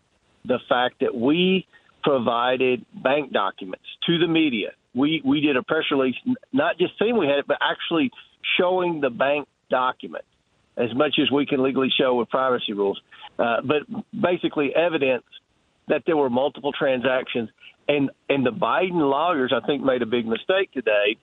the 0.45 0.59
fact 0.67 0.99
that 0.99 1.15
we 1.15 1.65
provided 2.03 2.85
bank 2.93 3.31
documents 3.31 3.85
to 4.07 4.17
the 4.17 4.27
media. 4.27 4.71
We 4.93 5.21
we 5.25 5.41
did 5.41 5.55
a 5.55 5.63
press 5.63 5.85
release, 5.89 6.15
not 6.51 6.77
just 6.77 6.93
saying 6.99 7.17
we 7.17 7.27
had 7.27 7.39
it, 7.39 7.47
but 7.47 7.57
actually 7.61 8.11
showing 8.59 9.01
the 9.01 9.09
bank 9.09 9.47
document 9.69 10.25
as 10.77 10.93
much 10.93 11.15
as 11.21 11.31
we 11.31 11.45
can 11.45 11.63
legally 11.63 11.89
show 11.97 12.15
with 12.15 12.29
privacy 12.29 12.73
rules. 12.73 12.99
Uh, 13.39 13.61
but 13.61 13.83
basically, 14.19 14.75
evidence 14.75 15.23
that 15.87 16.03
there 16.05 16.17
were 16.17 16.29
multiple 16.29 16.73
transactions, 16.73 17.49
and 17.87 18.11
and 18.29 18.45
the 18.45 18.51
Biden 18.51 19.09
lawyers, 19.09 19.53
I 19.55 19.65
think, 19.65 19.83
made 19.83 20.01
a 20.01 20.05
big 20.05 20.27
mistake 20.27 20.71
today. 20.73 21.17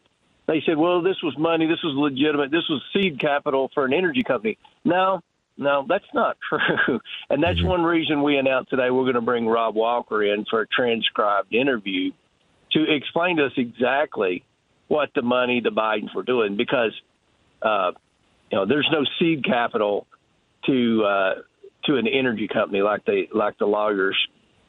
They 0.51 0.61
said, 0.67 0.77
"Well, 0.77 1.01
this 1.01 1.23
was 1.23 1.39
money. 1.39 1.67
This 1.67 1.81
was 1.85 1.95
legitimate. 1.95 2.51
This 2.51 2.69
was 2.69 2.83
seed 2.93 3.21
capital 3.21 3.71
for 3.73 3.85
an 3.85 3.93
energy 3.93 4.25
company." 4.25 4.59
No, 4.85 5.21
no, 5.57 5.87
that's 5.89 6.13
not 6.13 6.39
true. 6.49 6.99
And 7.29 7.41
that's 7.41 7.61
mm-hmm. 7.61 7.69
one 7.69 7.85
reason 7.85 8.25
we 8.25 8.37
announced 8.37 8.71
today 8.71 8.91
we're 8.91 9.05
going 9.05 9.15
to 9.15 9.21
bring 9.21 9.47
Rob 9.47 9.77
Walker 9.77 10.25
in 10.25 10.45
for 10.51 10.63
a 10.63 10.67
transcribed 10.67 11.55
interview 11.55 12.11
to 12.73 12.85
explain 12.93 13.37
to 13.37 13.47
us 13.47 13.53
exactly 13.57 14.43
what 14.89 15.11
the 15.15 15.23
money 15.23 15.61
the 15.61 15.71
Bidens 15.71 16.13
were 16.17 16.25
doing 16.25 16.57
because 16.57 17.01
uh, 17.63 17.93
you 18.51 18.59
know 18.59 18.67
there's 18.67 18.89
no 18.91 19.05
seed 19.21 19.45
capital 19.45 20.09
to 20.67 21.05
uh, 21.05 21.35
to 21.85 21.95
an 21.95 22.09
energy 22.09 22.49
company 22.49 22.83
like 22.83 23.05
they 23.05 23.29
like 23.33 23.57
the 23.59 23.67
lawyers 23.67 24.17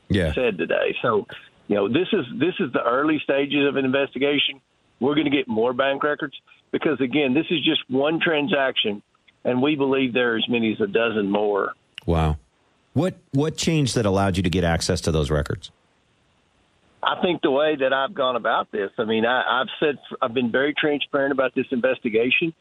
yeah. 0.10 0.32
said 0.34 0.60
today. 0.60 0.96
So 1.02 1.26
you 1.68 1.76
know 1.76 1.88
this 1.88 2.10
is 2.14 2.26
this 2.38 2.54
is 2.60 2.72
the 2.72 2.84
early 2.84 3.20
stages 3.24 3.68
of 3.68 3.78
an 3.78 3.86
investigation. 3.86 4.62
We're 5.02 5.16
going 5.16 5.30
to 5.30 5.36
get 5.36 5.50
more 5.50 5.74
bank 5.74 6.04
records 6.04 6.36
because 6.72 7.02
again 7.02 7.34
this 7.34 7.48
is 7.50 7.60
just 7.66 7.82
one 7.90 8.22
transaction 8.22 9.04
and 9.44 9.62
we 9.62 9.76
believe 9.76 10.14
there 10.14 10.36
are 10.36 10.38
as 10.38 10.48
many 10.48 10.72
as 10.72 10.80
a 10.80 10.88
dozen 10.88 11.30
more. 11.30 11.74
Wow. 12.06 12.38
What 12.94 13.16
what 13.32 13.58
changed 13.58 13.96
that 13.96 14.06
allowed 14.06 14.38
you 14.38 14.44
to 14.44 14.50
get 14.50 14.64
access 14.64 15.02
to 15.02 15.12
those 15.12 15.30
records? 15.30 15.72
I 17.04 17.20
think 17.22 17.42
the 17.42 17.52
way 17.52 17.76
that 17.78 17.94
I've 17.94 18.14
gone 18.14 18.36
about 18.36 18.72
this. 18.72 18.92
I 19.00 19.06
mean, 19.06 19.26
I, 19.26 19.62
I've 19.62 19.70
said 19.80 19.98
I've 20.22 20.34
been 20.34 20.52
very 20.52 20.74
transparent 20.74 21.32
about 21.32 21.56
this 21.56 21.66
investigation. 21.72 22.54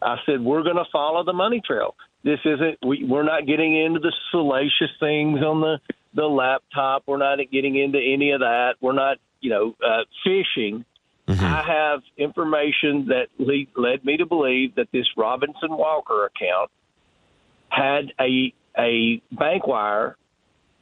I 0.00 0.16
said 0.26 0.40
we're 0.40 0.62
going 0.62 0.76
to 0.76 0.84
follow 0.92 1.24
the 1.24 1.32
money 1.32 1.60
trail. 1.64 1.94
This 2.22 2.38
isn't 2.44 2.78
we, 2.86 3.04
we're 3.04 3.24
not 3.24 3.46
getting 3.46 3.76
into 3.76 4.00
the 4.00 4.12
salacious 4.30 4.90
things 5.00 5.40
on 5.42 5.60
the 5.60 5.78
the 6.14 6.26
laptop. 6.26 7.04
We're 7.06 7.18
not 7.18 7.38
getting 7.50 7.76
into 7.76 7.98
any 7.98 8.32
of 8.32 8.40
that. 8.40 8.74
We're 8.80 8.92
not 8.92 9.18
you 9.40 9.50
know 9.50 9.74
uh, 9.84 10.04
fishing. 10.24 10.84
I 11.50 11.62
have 11.62 12.00
information 12.16 13.06
that 13.08 13.26
lead, 13.38 13.68
led 13.76 14.04
me 14.04 14.16
to 14.16 14.26
believe 14.26 14.74
that 14.76 14.88
this 14.92 15.06
Robinson 15.16 15.70
Walker 15.70 16.26
account 16.26 16.70
had 17.68 18.12
a 18.20 18.52
a 18.78 19.20
bank 19.32 19.66
wire 19.66 20.16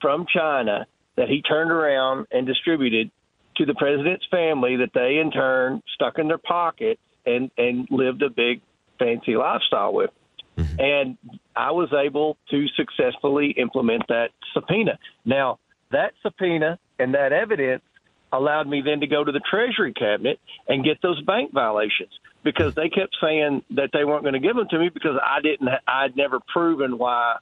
from 0.01 0.27
China 0.33 0.87
that 1.17 1.29
he 1.29 1.43
turned 1.43 1.71
around 1.71 2.27
and 2.31 2.47
distributed 2.47 3.11
to 3.57 3.67
the 3.67 3.75
president's 3.75 4.27
family 4.31 4.77
that 4.77 4.91
they 4.95 5.19
in 5.19 5.31
turn 5.31 5.83
stuck 5.95 6.19
in 6.19 6.29
their 6.29 6.39
pocket 6.39 6.99
and 7.27 7.51
and 7.59 7.89
lived 7.91 8.23
a 8.23 8.31
big 8.31 8.61
fancy 8.99 9.37
lifestyle 9.37 9.93
with. 9.93 10.11
Mm-hmm. 10.57 10.81
And 10.81 11.19
I 11.55 11.71
was 11.71 11.93
able 11.93 12.37
to 12.51 12.67
successfully 12.69 13.51
implement 13.51 14.05
that 14.09 14.31
subpoena. 14.53 14.99
Now, 15.25 15.59
that 15.93 16.13
subpoena 16.23 16.79
and 16.99 17.15
that 17.15 17.33
evidence 17.33 17.83
allowed 18.33 18.67
me 18.69 18.83
then 18.85 19.01
to 19.01 19.07
go 19.07 19.25
to 19.25 19.33
the 19.33 19.41
Treasury 19.41 19.93
cabinet 19.93 20.39
and 20.69 20.85
get 20.85 21.01
those 21.03 21.21
bank 21.23 21.53
violations 21.53 22.11
because 22.45 22.75
they 22.75 22.89
kept 22.89 23.17
saying 23.23 23.63
that 23.71 23.91
they 23.93 24.05
weren't 24.05 24.23
going 24.23 24.35
to 24.35 24.41
give 24.41 24.57
them 24.57 24.67
to 24.71 24.79
me 24.79 24.89
because 24.89 25.19
I 25.23 25.41
didn't. 25.41 25.69
I'd 25.87 26.17
never 26.17 26.39
proven 26.53 26.99
why 26.99 27.37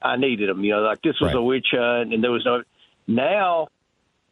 I 0.00 0.16
needed 0.16 0.48
them. 0.48 0.64
You 0.64 0.72
know, 0.72 0.82
like 0.82 1.02
this 1.02 1.14
was 1.20 1.28
right. 1.28 1.36
a 1.36 1.42
witch 1.42 1.68
hunt, 1.72 2.12
and 2.12 2.22
there 2.22 2.30
was 2.30 2.44
no. 2.44 2.62
Now, 3.06 3.68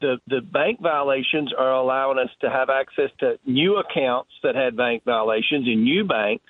the 0.00 0.18
the 0.26 0.40
bank 0.40 0.80
violations 0.80 1.52
are 1.56 1.72
allowing 1.72 2.18
us 2.18 2.30
to 2.40 2.50
have 2.50 2.70
access 2.70 3.10
to 3.20 3.38
new 3.46 3.76
accounts 3.76 4.30
that 4.42 4.54
had 4.54 4.76
bank 4.76 5.04
violations 5.04 5.66
in 5.66 5.84
new 5.84 6.04
banks, 6.04 6.44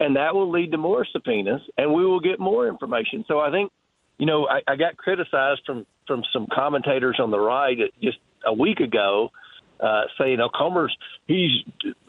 and 0.00 0.16
that 0.16 0.34
will 0.34 0.50
lead 0.50 0.72
to 0.72 0.78
more 0.78 1.06
subpoenas, 1.12 1.62
and 1.78 1.92
we 1.92 2.04
will 2.04 2.20
get 2.20 2.40
more 2.40 2.68
information. 2.68 3.24
So 3.28 3.38
I 3.38 3.50
think, 3.50 3.72
you 4.18 4.26
know, 4.26 4.46
I, 4.48 4.60
I 4.66 4.76
got 4.76 4.96
criticized 4.96 5.62
from 5.64 5.86
from 6.06 6.22
some 6.32 6.46
commentators 6.52 7.18
on 7.20 7.30
the 7.30 7.38
right 7.38 7.78
just 8.02 8.18
a 8.46 8.52
week 8.52 8.80
ago 8.80 9.30
uh, 9.80 10.02
saying, 10.18 10.40
"Oh, 10.40 10.48
Comer's 10.48 10.96
he's 11.26 11.50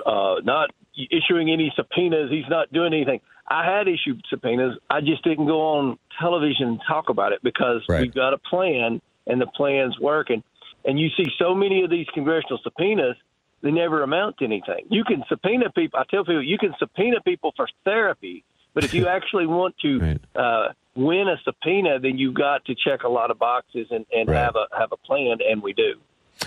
uh, 0.06 0.36
not 0.44 0.70
issuing 0.96 1.52
any 1.52 1.74
subpoenas. 1.76 2.32
He's 2.32 2.50
not 2.50 2.72
doing 2.72 2.94
anything." 2.94 3.22
I 3.50 3.66
had 3.66 3.88
issued 3.88 4.24
subpoenas. 4.30 4.78
I 4.90 5.00
just 5.02 5.24
didn't 5.24 5.48
go 5.48 5.62
on 5.62 5.98
television 6.20 6.68
and 6.68 6.82
talk 6.88 7.10
about 7.10 7.32
it 7.32 7.40
because 7.44 7.82
right. 7.88 8.02
we've 8.02 8.14
got 8.14 8.34
a 8.34 8.38
plan 8.38 9.02
and 9.26 9.40
the 9.40 9.48
plan's 9.48 9.98
working. 10.00 10.44
And 10.86 11.00
you 11.00 11.10
see 11.18 11.26
so 11.40 11.54
many 11.56 11.84
of 11.84 11.90
these 11.90 12.08
congressional 12.14 12.60
subpoenas, 12.64 13.16
they 13.62 13.72
never 13.72 14.04
amount 14.04 14.38
to 14.38 14.46
anything. 14.46 14.86
You 14.90 15.04
can 15.04 15.24
subpoena 15.30 15.72
people. 15.72 16.00
I 16.00 16.04
tell 16.10 16.24
people 16.24 16.44
you 16.44 16.58
can 16.58 16.74
subpoena 16.78 17.22
people 17.22 17.54
for 17.56 17.68
therapy, 17.84 18.44
but 18.74 18.84
if 18.84 18.94
you 18.94 19.08
actually 19.16 19.48
want 19.48 19.76
to 19.80 20.00
right. 20.00 20.22
uh, 20.36 20.68
win 20.96 21.28
a 21.28 21.38
subpoena, 21.44 22.00
then 22.00 22.18
you've 22.18 22.36
got 22.36 22.66
to 22.66 22.76
check 22.76 23.04
a 23.04 23.10
lot 23.10 23.32
of 23.32 23.40
boxes 23.40 23.88
and, 23.92 24.06
and 24.14 24.30
right. 24.30 24.38
have 24.38 24.56
a 24.56 24.68
have 24.78 24.92
a 24.92 24.98
plan, 24.98 25.38
and 25.48 25.62
we 25.62 25.74
do. 25.74 25.96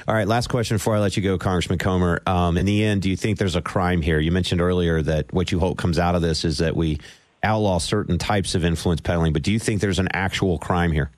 All 0.07 0.15
right, 0.15 0.27
last 0.27 0.49
question 0.49 0.77
before 0.77 0.97
I 0.97 1.01
let 1.01 1.17
you 1.17 1.23
go, 1.23 1.37
Congressman 1.37 1.79
Comer. 1.79 2.23
Um, 2.27 2.57
in 2.57 2.65
the 2.65 2.85
end, 2.85 3.03
do 3.03 3.11
you 3.11 3.17
think 3.17 3.39
there's 3.39 3.57
a 3.57 3.63
crime 3.63 4.03
here? 4.03 4.19
You 4.19 4.33
mentioned 4.33 4.61
earlier 4.61 5.03
that 5.03 5.33
what 5.33 5.51
you 5.51 5.59
hope 5.59 5.79
comes 5.79 5.99
out 5.99 6.15
of 6.15 6.23
this 6.23 6.45
is 6.45 6.59
that 6.59 6.77
we 6.77 6.99
outlaw 7.43 7.79
certain 7.79 8.19
types 8.19 8.55
of 8.55 8.65
influence 8.65 9.01
peddling, 9.01 9.33
but 9.33 9.43
do 9.43 9.53
you 9.53 9.59
think 9.59 9.81
there's 9.81 9.99
an 9.99 10.09
actual 10.13 10.59
crime 10.59 10.93
here? 10.93 11.11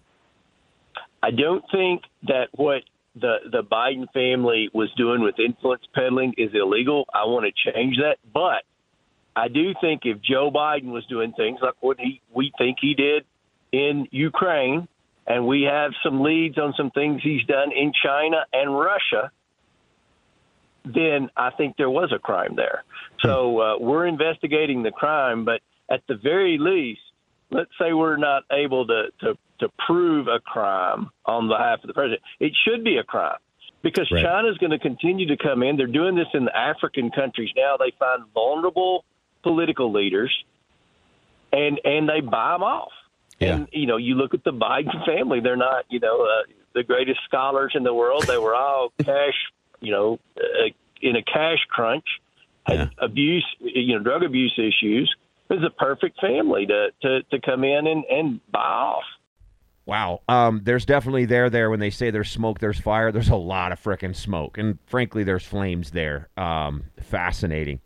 I 1.22 1.30
don't 1.30 1.64
think 1.70 2.02
that 2.24 2.48
what 2.52 2.82
the 3.14 3.37
the 3.50 3.62
Biden 3.62 4.11
family 4.12 4.70
was 4.72 4.90
doing 4.96 5.20
with 5.20 5.38
influence 5.38 5.82
peddling 5.94 6.35
is 6.38 6.50
illegal. 6.54 7.06
I 7.12 7.26
want 7.26 7.46
to 7.46 7.72
change 7.72 7.98
that, 7.98 8.16
but 8.32 8.64
I 9.37 9.48
do 9.48 9.74
think 9.80 10.02
if 10.04 10.20
Joe 10.20 10.50
Biden 10.50 10.92
was 10.92 11.04
doing 11.06 11.32
things 11.32 11.61
like 11.62 11.74
what 11.80 12.00
he 12.00 12.20
we 12.35 12.52
think 12.58 12.78
he 12.80 12.94
did 12.94 13.24
in 13.70 14.08
Ukraine, 14.11 14.88
and 15.33 15.47
we 15.47 15.62
have 15.62 15.92
some 16.05 16.21
leads 16.21 16.59
on 16.59 16.75
some 16.77 16.90
things 16.90 17.23
he's 17.23 17.42
done 17.45 17.73
in 17.73 17.90
China 18.05 18.45
and 18.53 18.77
Russia, 18.77 19.31
then 20.85 21.31
I 21.35 21.49
think 21.57 21.79
there 21.79 21.88
was 21.88 22.12
a 22.14 22.18
crime 22.18 22.55
there. 22.55 22.85
So 23.23 23.59
uh, 23.59 23.79
we're 23.79 24.07
investigating 24.07 24.83
the 24.83 24.90
crime, 24.90 25.47
but 25.47 25.62
at 25.88 26.03
the 26.07 26.16
very 26.16 26.59
least, 26.59 27.01
let's 27.51 27.71
say 27.81 27.95
we're 27.95 28.18
not 28.18 28.42
able 28.53 28.87
to, 28.88 29.05
to, 29.21 29.38
to 29.61 29.68
prove 29.87 30.27
a 30.29 30.38
crime 30.40 31.09
on 31.25 31.49
behalf 31.49 31.79
of 31.83 31.87
the 31.87 31.95
president. 31.95 32.21
It 32.38 32.53
should 32.66 32.85
be 32.85 32.99
a 32.99 33.03
crime 33.03 33.38
because 33.83 34.11
right. 34.12 34.23
China's 34.23 34.59
going 34.59 34.73
to 34.73 34.79
continue 34.79 35.29
to 35.29 35.38
come 35.38 35.62
in. 35.62 35.79
They're 35.79 35.87
doing 35.87 36.14
this 36.14 36.29
in 36.35 36.45
the 36.45 36.55
African 36.55 37.11
countries 37.11 37.51
now. 37.57 37.77
They 37.79 37.92
find 37.99 38.25
vulnerable 38.35 39.07
political 39.42 39.90
leaders 39.92 40.33
and 41.53 41.81
and 41.85 42.07
they 42.07 42.21
buy 42.21 42.53
them 42.53 42.62
off. 42.62 42.92
Yeah. 43.38 43.55
And 43.55 43.68
you 43.73 43.87
know, 43.87 43.97
you 43.97 44.14
look 44.14 44.35
at 44.35 44.45
the 44.45 44.53
Biden 44.53 45.05
family; 45.07 45.40
they're 45.40 45.57
not, 45.57 45.85
you 45.88 46.01
know, 46.01 46.23
uh, 46.23 46.51
the 46.75 46.83
greatest 46.83 47.21
scholars 47.25 47.73
in 47.75 47.83
the 47.83 47.95
world. 47.95 48.25
They 48.27 48.38
were 48.38 48.55
all 48.55 48.92
cash, 49.05 49.35
you 49.81 49.92
know, 49.92 50.18
uh, 50.37 50.68
in 51.01 51.16
a 51.16 51.23
cash 51.23 51.59
crunch, 51.68 52.05
had 52.64 52.79
yeah. 52.79 52.88
abuse, 52.99 53.47
you 53.61 53.97
know, 53.97 54.03
drug 54.03 54.23
abuse 54.23 54.55
issues. 54.57 55.14
It 55.51 55.55
was 55.55 55.64
a 55.64 55.71
perfect 55.71 56.21
family 56.21 56.66
to 56.66 56.88
to 57.03 57.23
to 57.25 57.40
come 57.40 57.64
in 57.64 57.87
and 57.87 58.05
and 58.05 58.40
buy 58.51 58.61
off. 58.61 59.05
Wow. 59.85 60.21
Um, 60.29 60.61
there's 60.62 60.87
definitely 60.87 61.25
there 61.25 61.51
there 61.51 61.68
when 61.68 61.81
they 61.81 61.90
say 61.90 62.11
there's 62.11 62.31
smoke, 62.31 62.61
there's 62.61 62.79
fire. 62.79 63.11
There's 63.11 63.31
a 63.31 63.37
lot 63.37 63.73
of 63.73 63.83
freaking 63.83 64.14
smoke, 64.14 64.57
and 64.59 64.79
frankly, 64.87 65.25
there's 65.25 65.45
flames 65.45 65.90
there. 65.90 66.29
Um, 66.37 66.85
fascinating. 67.01 67.81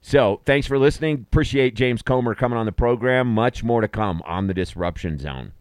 So 0.00 0.40
thanks 0.44 0.66
for 0.66 0.78
listening. 0.78 1.26
Appreciate 1.30 1.74
James 1.74 2.02
Comer 2.02 2.34
coming 2.34 2.58
on 2.58 2.66
the 2.66 2.72
program. 2.72 3.28
Much 3.28 3.62
more 3.62 3.80
to 3.80 3.88
come 3.88 4.22
on 4.24 4.46
the 4.46 4.54
Disruption 4.54 5.18
Zone. 5.18 5.52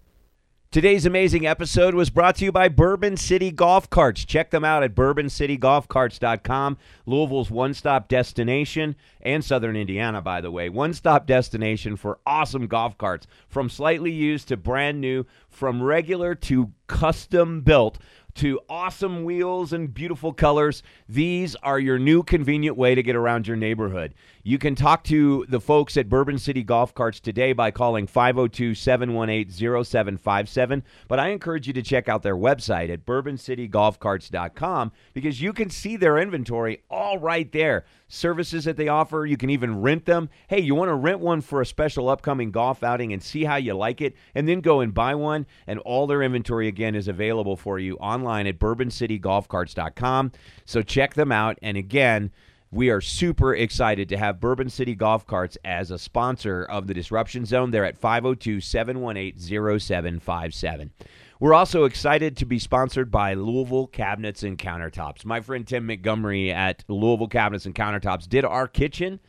Today's 0.71 1.07
amazing 1.07 1.47
episode 1.47 1.95
was 1.95 2.11
brought 2.11 2.35
to 2.35 2.45
you 2.45 2.51
by 2.51 2.69
Bourbon 2.69 3.17
City 3.17 3.49
Golf 3.49 3.89
Carts. 3.89 4.23
Check 4.23 4.51
them 4.51 4.63
out 4.63 4.83
at 4.83 4.93
bourboncitygolfcarts.com, 4.93 6.77
Louisville's 7.07 7.49
one 7.49 7.73
stop 7.73 8.07
destination, 8.07 8.95
and 9.19 9.43
Southern 9.43 9.75
Indiana, 9.75 10.21
by 10.21 10.41
the 10.41 10.51
way. 10.51 10.69
One 10.69 10.93
stop 10.93 11.25
destination 11.25 11.95
for 11.95 12.19
awesome 12.23 12.67
golf 12.67 12.99
carts, 12.99 13.25
from 13.47 13.67
slightly 13.67 14.11
used 14.11 14.47
to 14.49 14.57
brand 14.57 15.01
new, 15.01 15.25
from 15.49 15.81
regular 15.81 16.35
to 16.35 16.71
custom 16.85 17.61
built 17.61 17.97
to 18.35 18.59
awesome 18.69 19.23
wheels 19.23 19.73
and 19.73 19.93
beautiful 19.93 20.33
colors. 20.33 20.83
These 21.07 21.55
are 21.57 21.79
your 21.79 21.99
new 21.99 22.23
convenient 22.23 22.77
way 22.77 22.95
to 22.95 23.03
get 23.03 23.15
around 23.15 23.47
your 23.47 23.57
neighborhood. 23.57 24.13
You 24.41 24.57
can 24.57 24.73
talk 24.73 25.03
to 25.05 25.45
the 25.49 25.59
folks 25.59 25.97
at 25.97 26.07
Bourbon 26.07 26.39
City 26.39 26.63
Golf 26.63 26.93
Carts 26.93 27.19
today 27.19 27.51
by 27.51 27.71
calling 27.71 28.07
502 28.07 28.73
718 28.73 29.51
0757. 29.83 30.83
But 31.09 31.19
I 31.19 31.29
encourage 31.29 31.67
you 31.67 31.73
to 31.73 31.81
check 31.81 32.07
out 32.07 32.23
their 32.23 32.37
website 32.37 32.89
at 32.89 33.05
bourboncitygolfcarts.com 33.05 34.91
because 35.13 35.41
you 35.41 35.51
can 35.51 35.69
see 35.69 35.97
their 35.97 36.17
inventory 36.17 36.83
all 36.89 37.17
right 37.17 37.51
there. 37.51 37.83
services 38.09 38.65
that 38.65 38.75
they 38.75 38.87
offer. 38.87 39.25
You 39.25 39.37
can 39.37 39.49
even 39.49 39.81
rent 39.81 40.05
them. 40.05 40.29
Hey, 40.47 40.59
you 40.59 40.75
want 40.75 40.89
to 40.89 40.95
rent 40.95 41.19
one 41.19 41.41
for 41.41 41.61
a 41.61 41.65
special 41.65 42.09
upcoming 42.09 42.51
golf 42.51 42.83
outing 42.83 43.13
and 43.13 43.21
see 43.21 43.43
how 43.43 43.55
you 43.57 43.73
like 43.75 44.01
it, 44.01 44.15
and 44.35 44.47
then 44.47 44.61
go 44.61 44.81
and 44.81 44.93
buy 44.93 45.15
one. 45.15 45.45
And 45.67 45.79
all 45.79 46.07
their 46.07 46.23
inventory, 46.23 46.67
again, 46.67 46.95
is 46.95 47.07
available 47.07 47.55
for 47.55 47.79
you 47.79 47.95
online 47.97 48.47
at 48.47 48.59
bourboncitygolfcarts.com. 48.59 50.31
So 50.65 50.81
check 50.81 51.13
them 51.13 51.31
out. 51.31 51.59
And 51.61 51.77
again, 51.77 52.31
we 52.71 52.89
are 52.89 53.01
super 53.01 53.55
excited 53.55 54.09
to 54.09 54.17
have 54.17 54.39
Bourbon 54.39 54.69
City 54.69 54.93
Golf 54.93 55.25
Carts 55.25 55.57
as 55.65 55.89
a 55.89 55.97
sponsor 55.97 56.63
of 56.65 56.85
the 56.85 56.93
Disruption 56.93 57.45
Zone. 57.45 57.71
They're 57.71 57.85
at 57.85 57.97
502 57.97 58.61
718 58.61 59.79
0757. 59.79 60.91
We're 61.39 61.53
also 61.53 61.85
excited 61.85 62.37
to 62.37 62.45
be 62.45 62.59
sponsored 62.59 63.09
by 63.09 63.33
Louisville 63.33 63.87
Cabinets 63.87 64.43
and 64.43 64.57
Countertops. 64.57 65.25
My 65.25 65.39
friend 65.41 65.65
Tim 65.65 65.87
Montgomery 65.87 66.51
at 66.51 66.83
Louisville 66.87 67.27
Cabinets 67.27 67.65
and 67.65 67.73
Countertops 67.73 68.27
did 68.27 68.45
our 68.45 68.67
kitchen 68.67 69.19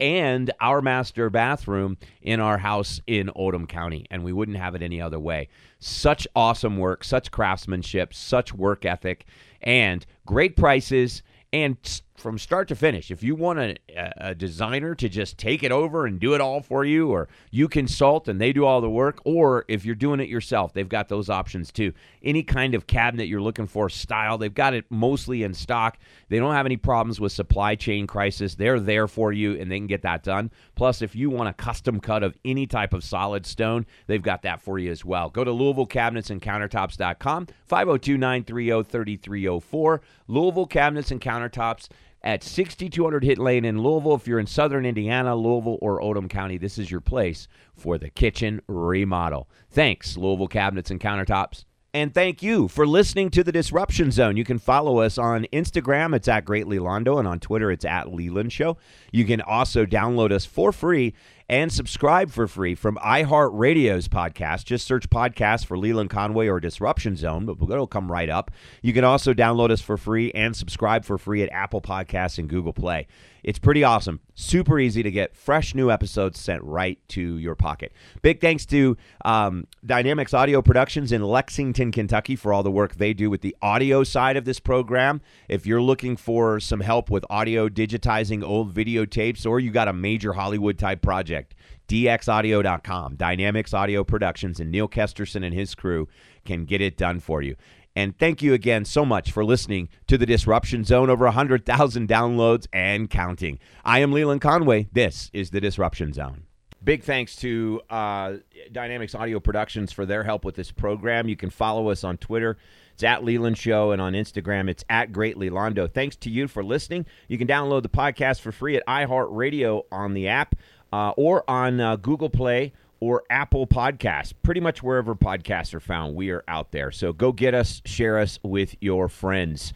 and 0.00 0.50
our 0.60 0.80
master 0.80 1.28
bathroom 1.30 1.98
in 2.22 2.40
our 2.40 2.58
house 2.58 3.00
in 3.06 3.30
Oldham 3.30 3.66
County, 3.66 4.06
and 4.10 4.24
we 4.24 4.32
wouldn't 4.32 4.56
have 4.56 4.74
it 4.74 4.82
any 4.82 5.00
other 5.00 5.20
way. 5.20 5.48
Such 5.78 6.26
awesome 6.34 6.78
work, 6.78 7.04
such 7.04 7.30
craftsmanship, 7.30 8.14
such 8.14 8.54
work 8.54 8.84
ethic, 8.84 9.26
and 9.60 10.04
great 10.24 10.56
prices 10.56 11.22
and 11.52 11.76
from 12.18 12.38
start 12.38 12.68
to 12.68 12.74
finish. 12.74 13.10
If 13.10 13.22
you 13.22 13.34
want 13.34 13.58
a, 13.58 13.76
a, 14.16 14.34
designer 14.34 14.94
to 14.96 15.08
just 15.08 15.38
take 15.38 15.62
it 15.62 15.72
over 15.72 16.06
and 16.06 16.18
do 16.18 16.34
it 16.34 16.40
all 16.40 16.60
for 16.60 16.84
you, 16.84 17.10
or 17.10 17.28
you 17.50 17.68
consult 17.68 18.28
and 18.28 18.40
they 18.40 18.52
do 18.52 18.64
all 18.64 18.80
the 18.80 18.90
work, 18.90 19.20
or 19.24 19.64
if 19.68 19.84
you're 19.84 19.94
doing 19.94 20.20
it 20.20 20.28
yourself, 20.28 20.72
they've 20.72 20.88
got 20.88 21.08
those 21.08 21.30
options 21.30 21.72
too. 21.72 21.92
Any 22.22 22.42
kind 22.42 22.74
of 22.74 22.86
cabinet 22.86 23.28
you're 23.28 23.40
looking 23.40 23.66
for, 23.66 23.88
style, 23.88 24.38
they've 24.38 24.52
got 24.52 24.74
it 24.74 24.84
mostly 24.90 25.42
in 25.42 25.54
stock. 25.54 25.98
They 26.28 26.38
don't 26.38 26.54
have 26.54 26.66
any 26.66 26.76
problems 26.76 27.20
with 27.20 27.32
supply 27.32 27.74
chain 27.74 28.06
crisis. 28.06 28.54
They're 28.54 28.80
there 28.80 29.08
for 29.08 29.32
you 29.32 29.58
and 29.58 29.70
they 29.70 29.78
can 29.78 29.86
get 29.86 30.02
that 30.02 30.22
done. 30.22 30.50
Plus, 30.74 31.02
if 31.02 31.14
you 31.14 31.30
want 31.30 31.48
a 31.48 31.54
custom 31.54 32.00
cut 32.00 32.22
of 32.22 32.36
any 32.44 32.66
type 32.66 32.92
of 32.92 33.04
solid 33.04 33.46
stone, 33.46 33.86
they've 34.06 34.22
got 34.22 34.42
that 34.42 34.60
for 34.60 34.78
you 34.78 34.90
as 34.90 35.04
well. 35.04 35.30
Go 35.30 35.44
to 35.44 35.52
Louisville 35.52 35.86
Cabinets 35.86 36.30
and 36.30 36.42
Countertops.com, 36.42 37.48
502 37.66 38.16
930 38.16 38.82
3304. 38.82 40.00
Louisville 40.26 40.66
Cabinets 40.66 41.10
and 41.10 41.20
Countertops 41.20 41.88
at 42.22 42.42
6200 42.42 43.24
Hit 43.24 43.38
Lane 43.38 43.64
in 43.64 43.82
Louisville. 43.82 44.14
If 44.14 44.26
you're 44.26 44.38
in 44.38 44.46
southern 44.46 44.84
Indiana, 44.84 45.34
Louisville, 45.36 45.78
or 45.80 46.00
Oldham 46.00 46.28
County, 46.28 46.58
this 46.58 46.78
is 46.78 46.90
your 46.90 47.00
place 47.00 47.48
for 47.74 47.98
the 47.98 48.10
kitchen 48.10 48.60
remodel. 48.66 49.48
Thanks, 49.70 50.16
Louisville 50.16 50.48
Cabinets 50.48 50.90
and 50.90 51.00
Countertops. 51.00 51.64
And 51.94 52.12
thank 52.12 52.42
you 52.42 52.68
for 52.68 52.86
listening 52.86 53.30
to 53.30 53.42
the 53.42 53.50
Disruption 53.50 54.10
Zone. 54.10 54.36
You 54.36 54.44
can 54.44 54.58
follow 54.58 54.98
us 54.98 55.16
on 55.16 55.46
Instagram, 55.54 56.14
it's 56.14 56.28
at 56.28 56.44
Great 56.44 56.66
Lelondo, 56.66 57.18
and 57.18 57.26
on 57.26 57.40
Twitter, 57.40 57.70
it's 57.70 57.84
at 57.84 58.12
Leland 58.12 58.52
Show. 58.52 58.76
You 59.10 59.24
can 59.24 59.40
also 59.40 59.86
download 59.86 60.30
us 60.30 60.44
for 60.44 60.70
free 60.70 61.14
and 61.48 61.72
subscribe 61.72 62.30
for 62.30 62.46
free 62.46 62.74
from 62.74 62.96
iHeartRadio's 62.96 64.06
podcast. 64.08 64.64
Just 64.64 64.86
search 64.86 65.08
podcast 65.08 65.64
for 65.64 65.78
Leland 65.78 66.10
Conway 66.10 66.48
or 66.48 66.60
Disruption 66.60 67.16
Zone, 67.16 67.46
but 67.46 67.70
it'll 67.70 67.86
come 67.86 68.12
right 68.12 68.28
up. 68.28 68.50
You 68.82 68.92
can 68.92 69.04
also 69.04 69.32
download 69.32 69.70
us 69.70 69.80
for 69.80 69.96
free 69.96 70.30
and 70.32 70.54
subscribe 70.54 71.04
for 71.04 71.16
free 71.16 71.42
at 71.42 71.50
Apple 71.50 71.80
Podcasts 71.80 72.38
and 72.38 72.48
Google 72.48 72.74
Play. 72.74 73.06
It's 73.44 73.58
pretty 73.58 73.84
awesome. 73.84 74.20
Super 74.34 74.78
easy 74.78 75.02
to 75.02 75.10
get 75.10 75.34
fresh 75.34 75.74
new 75.74 75.90
episodes 75.90 76.38
sent 76.38 76.62
right 76.62 76.98
to 77.08 77.38
your 77.38 77.54
pocket. 77.54 77.92
Big 78.20 78.40
thanks 78.40 78.66
to 78.66 78.96
um, 79.24 79.66
Dynamics 79.86 80.34
Audio 80.34 80.60
Productions 80.60 81.12
in 81.12 81.22
Lexington, 81.22 81.92
Kentucky 81.92 82.36
for 82.36 82.52
all 82.52 82.62
the 82.62 82.70
work 82.70 82.96
they 82.96 83.14
do 83.14 83.30
with 83.30 83.40
the 83.40 83.56
audio 83.62 84.04
side 84.04 84.36
of 84.36 84.44
this 84.44 84.60
program. 84.60 85.20
If 85.48 85.66
you're 85.66 85.80
looking 85.80 86.16
for 86.16 86.60
some 86.60 86.80
help 86.80 87.10
with 87.10 87.24
audio 87.30 87.68
digitizing 87.68 88.44
old 88.44 88.74
videotapes 88.74 89.46
or 89.46 89.60
you 89.60 89.70
got 89.70 89.88
a 89.88 89.92
major 89.92 90.34
Hollywood 90.34 90.78
type 90.78 91.00
project, 91.38 91.54
dxaudio.com, 91.88 93.16
Dynamics 93.16 93.74
Audio 93.74 94.04
Productions, 94.04 94.60
and 94.60 94.70
Neil 94.70 94.88
Kesterson 94.88 95.44
and 95.44 95.54
his 95.54 95.74
crew 95.74 96.08
can 96.44 96.64
get 96.64 96.80
it 96.80 96.96
done 96.96 97.20
for 97.20 97.42
you. 97.42 97.56
And 97.96 98.16
thank 98.18 98.42
you 98.42 98.54
again 98.54 98.84
so 98.84 99.04
much 99.04 99.32
for 99.32 99.44
listening 99.44 99.88
to 100.06 100.16
the 100.16 100.26
Disruption 100.26 100.84
Zone. 100.84 101.10
Over 101.10 101.24
100,000 101.24 102.08
downloads 102.08 102.66
and 102.72 103.10
counting. 103.10 103.58
I 103.84 104.00
am 104.00 104.12
Leland 104.12 104.40
Conway. 104.40 104.88
This 104.92 105.30
is 105.32 105.50
the 105.50 105.60
Disruption 105.60 106.12
Zone. 106.12 106.44
Big 106.84 107.02
thanks 107.02 107.34
to 107.36 107.80
uh, 107.90 108.34
Dynamics 108.70 109.16
Audio 109.16 109.40
Productions 109.40 109.90
for 109.90 110.06
their 110.06 110.22
help 110.22 110.44
with 110.44 110.54
this 110.54 110.70
program. 110.70 111.28
You 111.28 111.36
can 111.36 111.50
follow 111.50 111.88
us 111.88 112.04
on 112.04 112.18
Twitter. 112.18 112.56
It's 112.92 113.02
at 113.04 113.24
Leland 113.24 113.56
Show, 113.56 113.92
and 113.92 114.02
on 114.02 114.12
Instagram, 114.12 114.68
it's 114.68 114.84
at 114.90 115.12
Great 115.12 115.36
Lelondo. 115.36 115.92
Thanks 115.92 116.16
to 116.16 116.30
you 116.30 116.48
for 116.48 116.64
listening. 116.64 117.06
You 117.28 117.38
can 117.38 117.46
download 117.46 117.82
the 117.82 117.88
podcast 117.88 118.40
for 118.40 118.50
free 118.50 118.76
at 118.76 118.84
iHeartRadio 118.86 119.84
on 119.92 120.14
the 120.14 120.26
app 120.26 120.56
uh, 120.92 121.10
or 121.16 121.48
on 121.48 121.80
uh, 121.80 121.96
Google 121.96 122.30
Play 122.30 122.72
or 123.00 123.22
Apple 123.30 123.66
Podcasts. 123.66 124.32
Pretty 124.42 124.60
much 124.60 124.82
wherever 124.82 125.14
podcasts 125.14 125.72
are 125.74 125.80
found, 125.80 126.14
we 126.14 126.30
are 126.30 126.42
out 126.48 126.72
there. 126.72 126.90
So 126.90 127.12
go 127.12 127.32
get 127.32 127.54
us, 127.54 127.80
share 127.84 128.18
us 128.18 128.38
with 128.42 128.74
your 128.80 129.08
friends. 129.08 129.72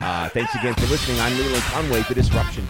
Uh, 0.00 0.28
thanks 0.28 0.54
again 0.54 0.74
for 0.74 0.86
listening. 0.86 1.18
I'm 1.20 1.36
Leland 1.38 1.62
Conway, 1.64 2.02
the 2.02 2.14
Disruption. 2.14 2.66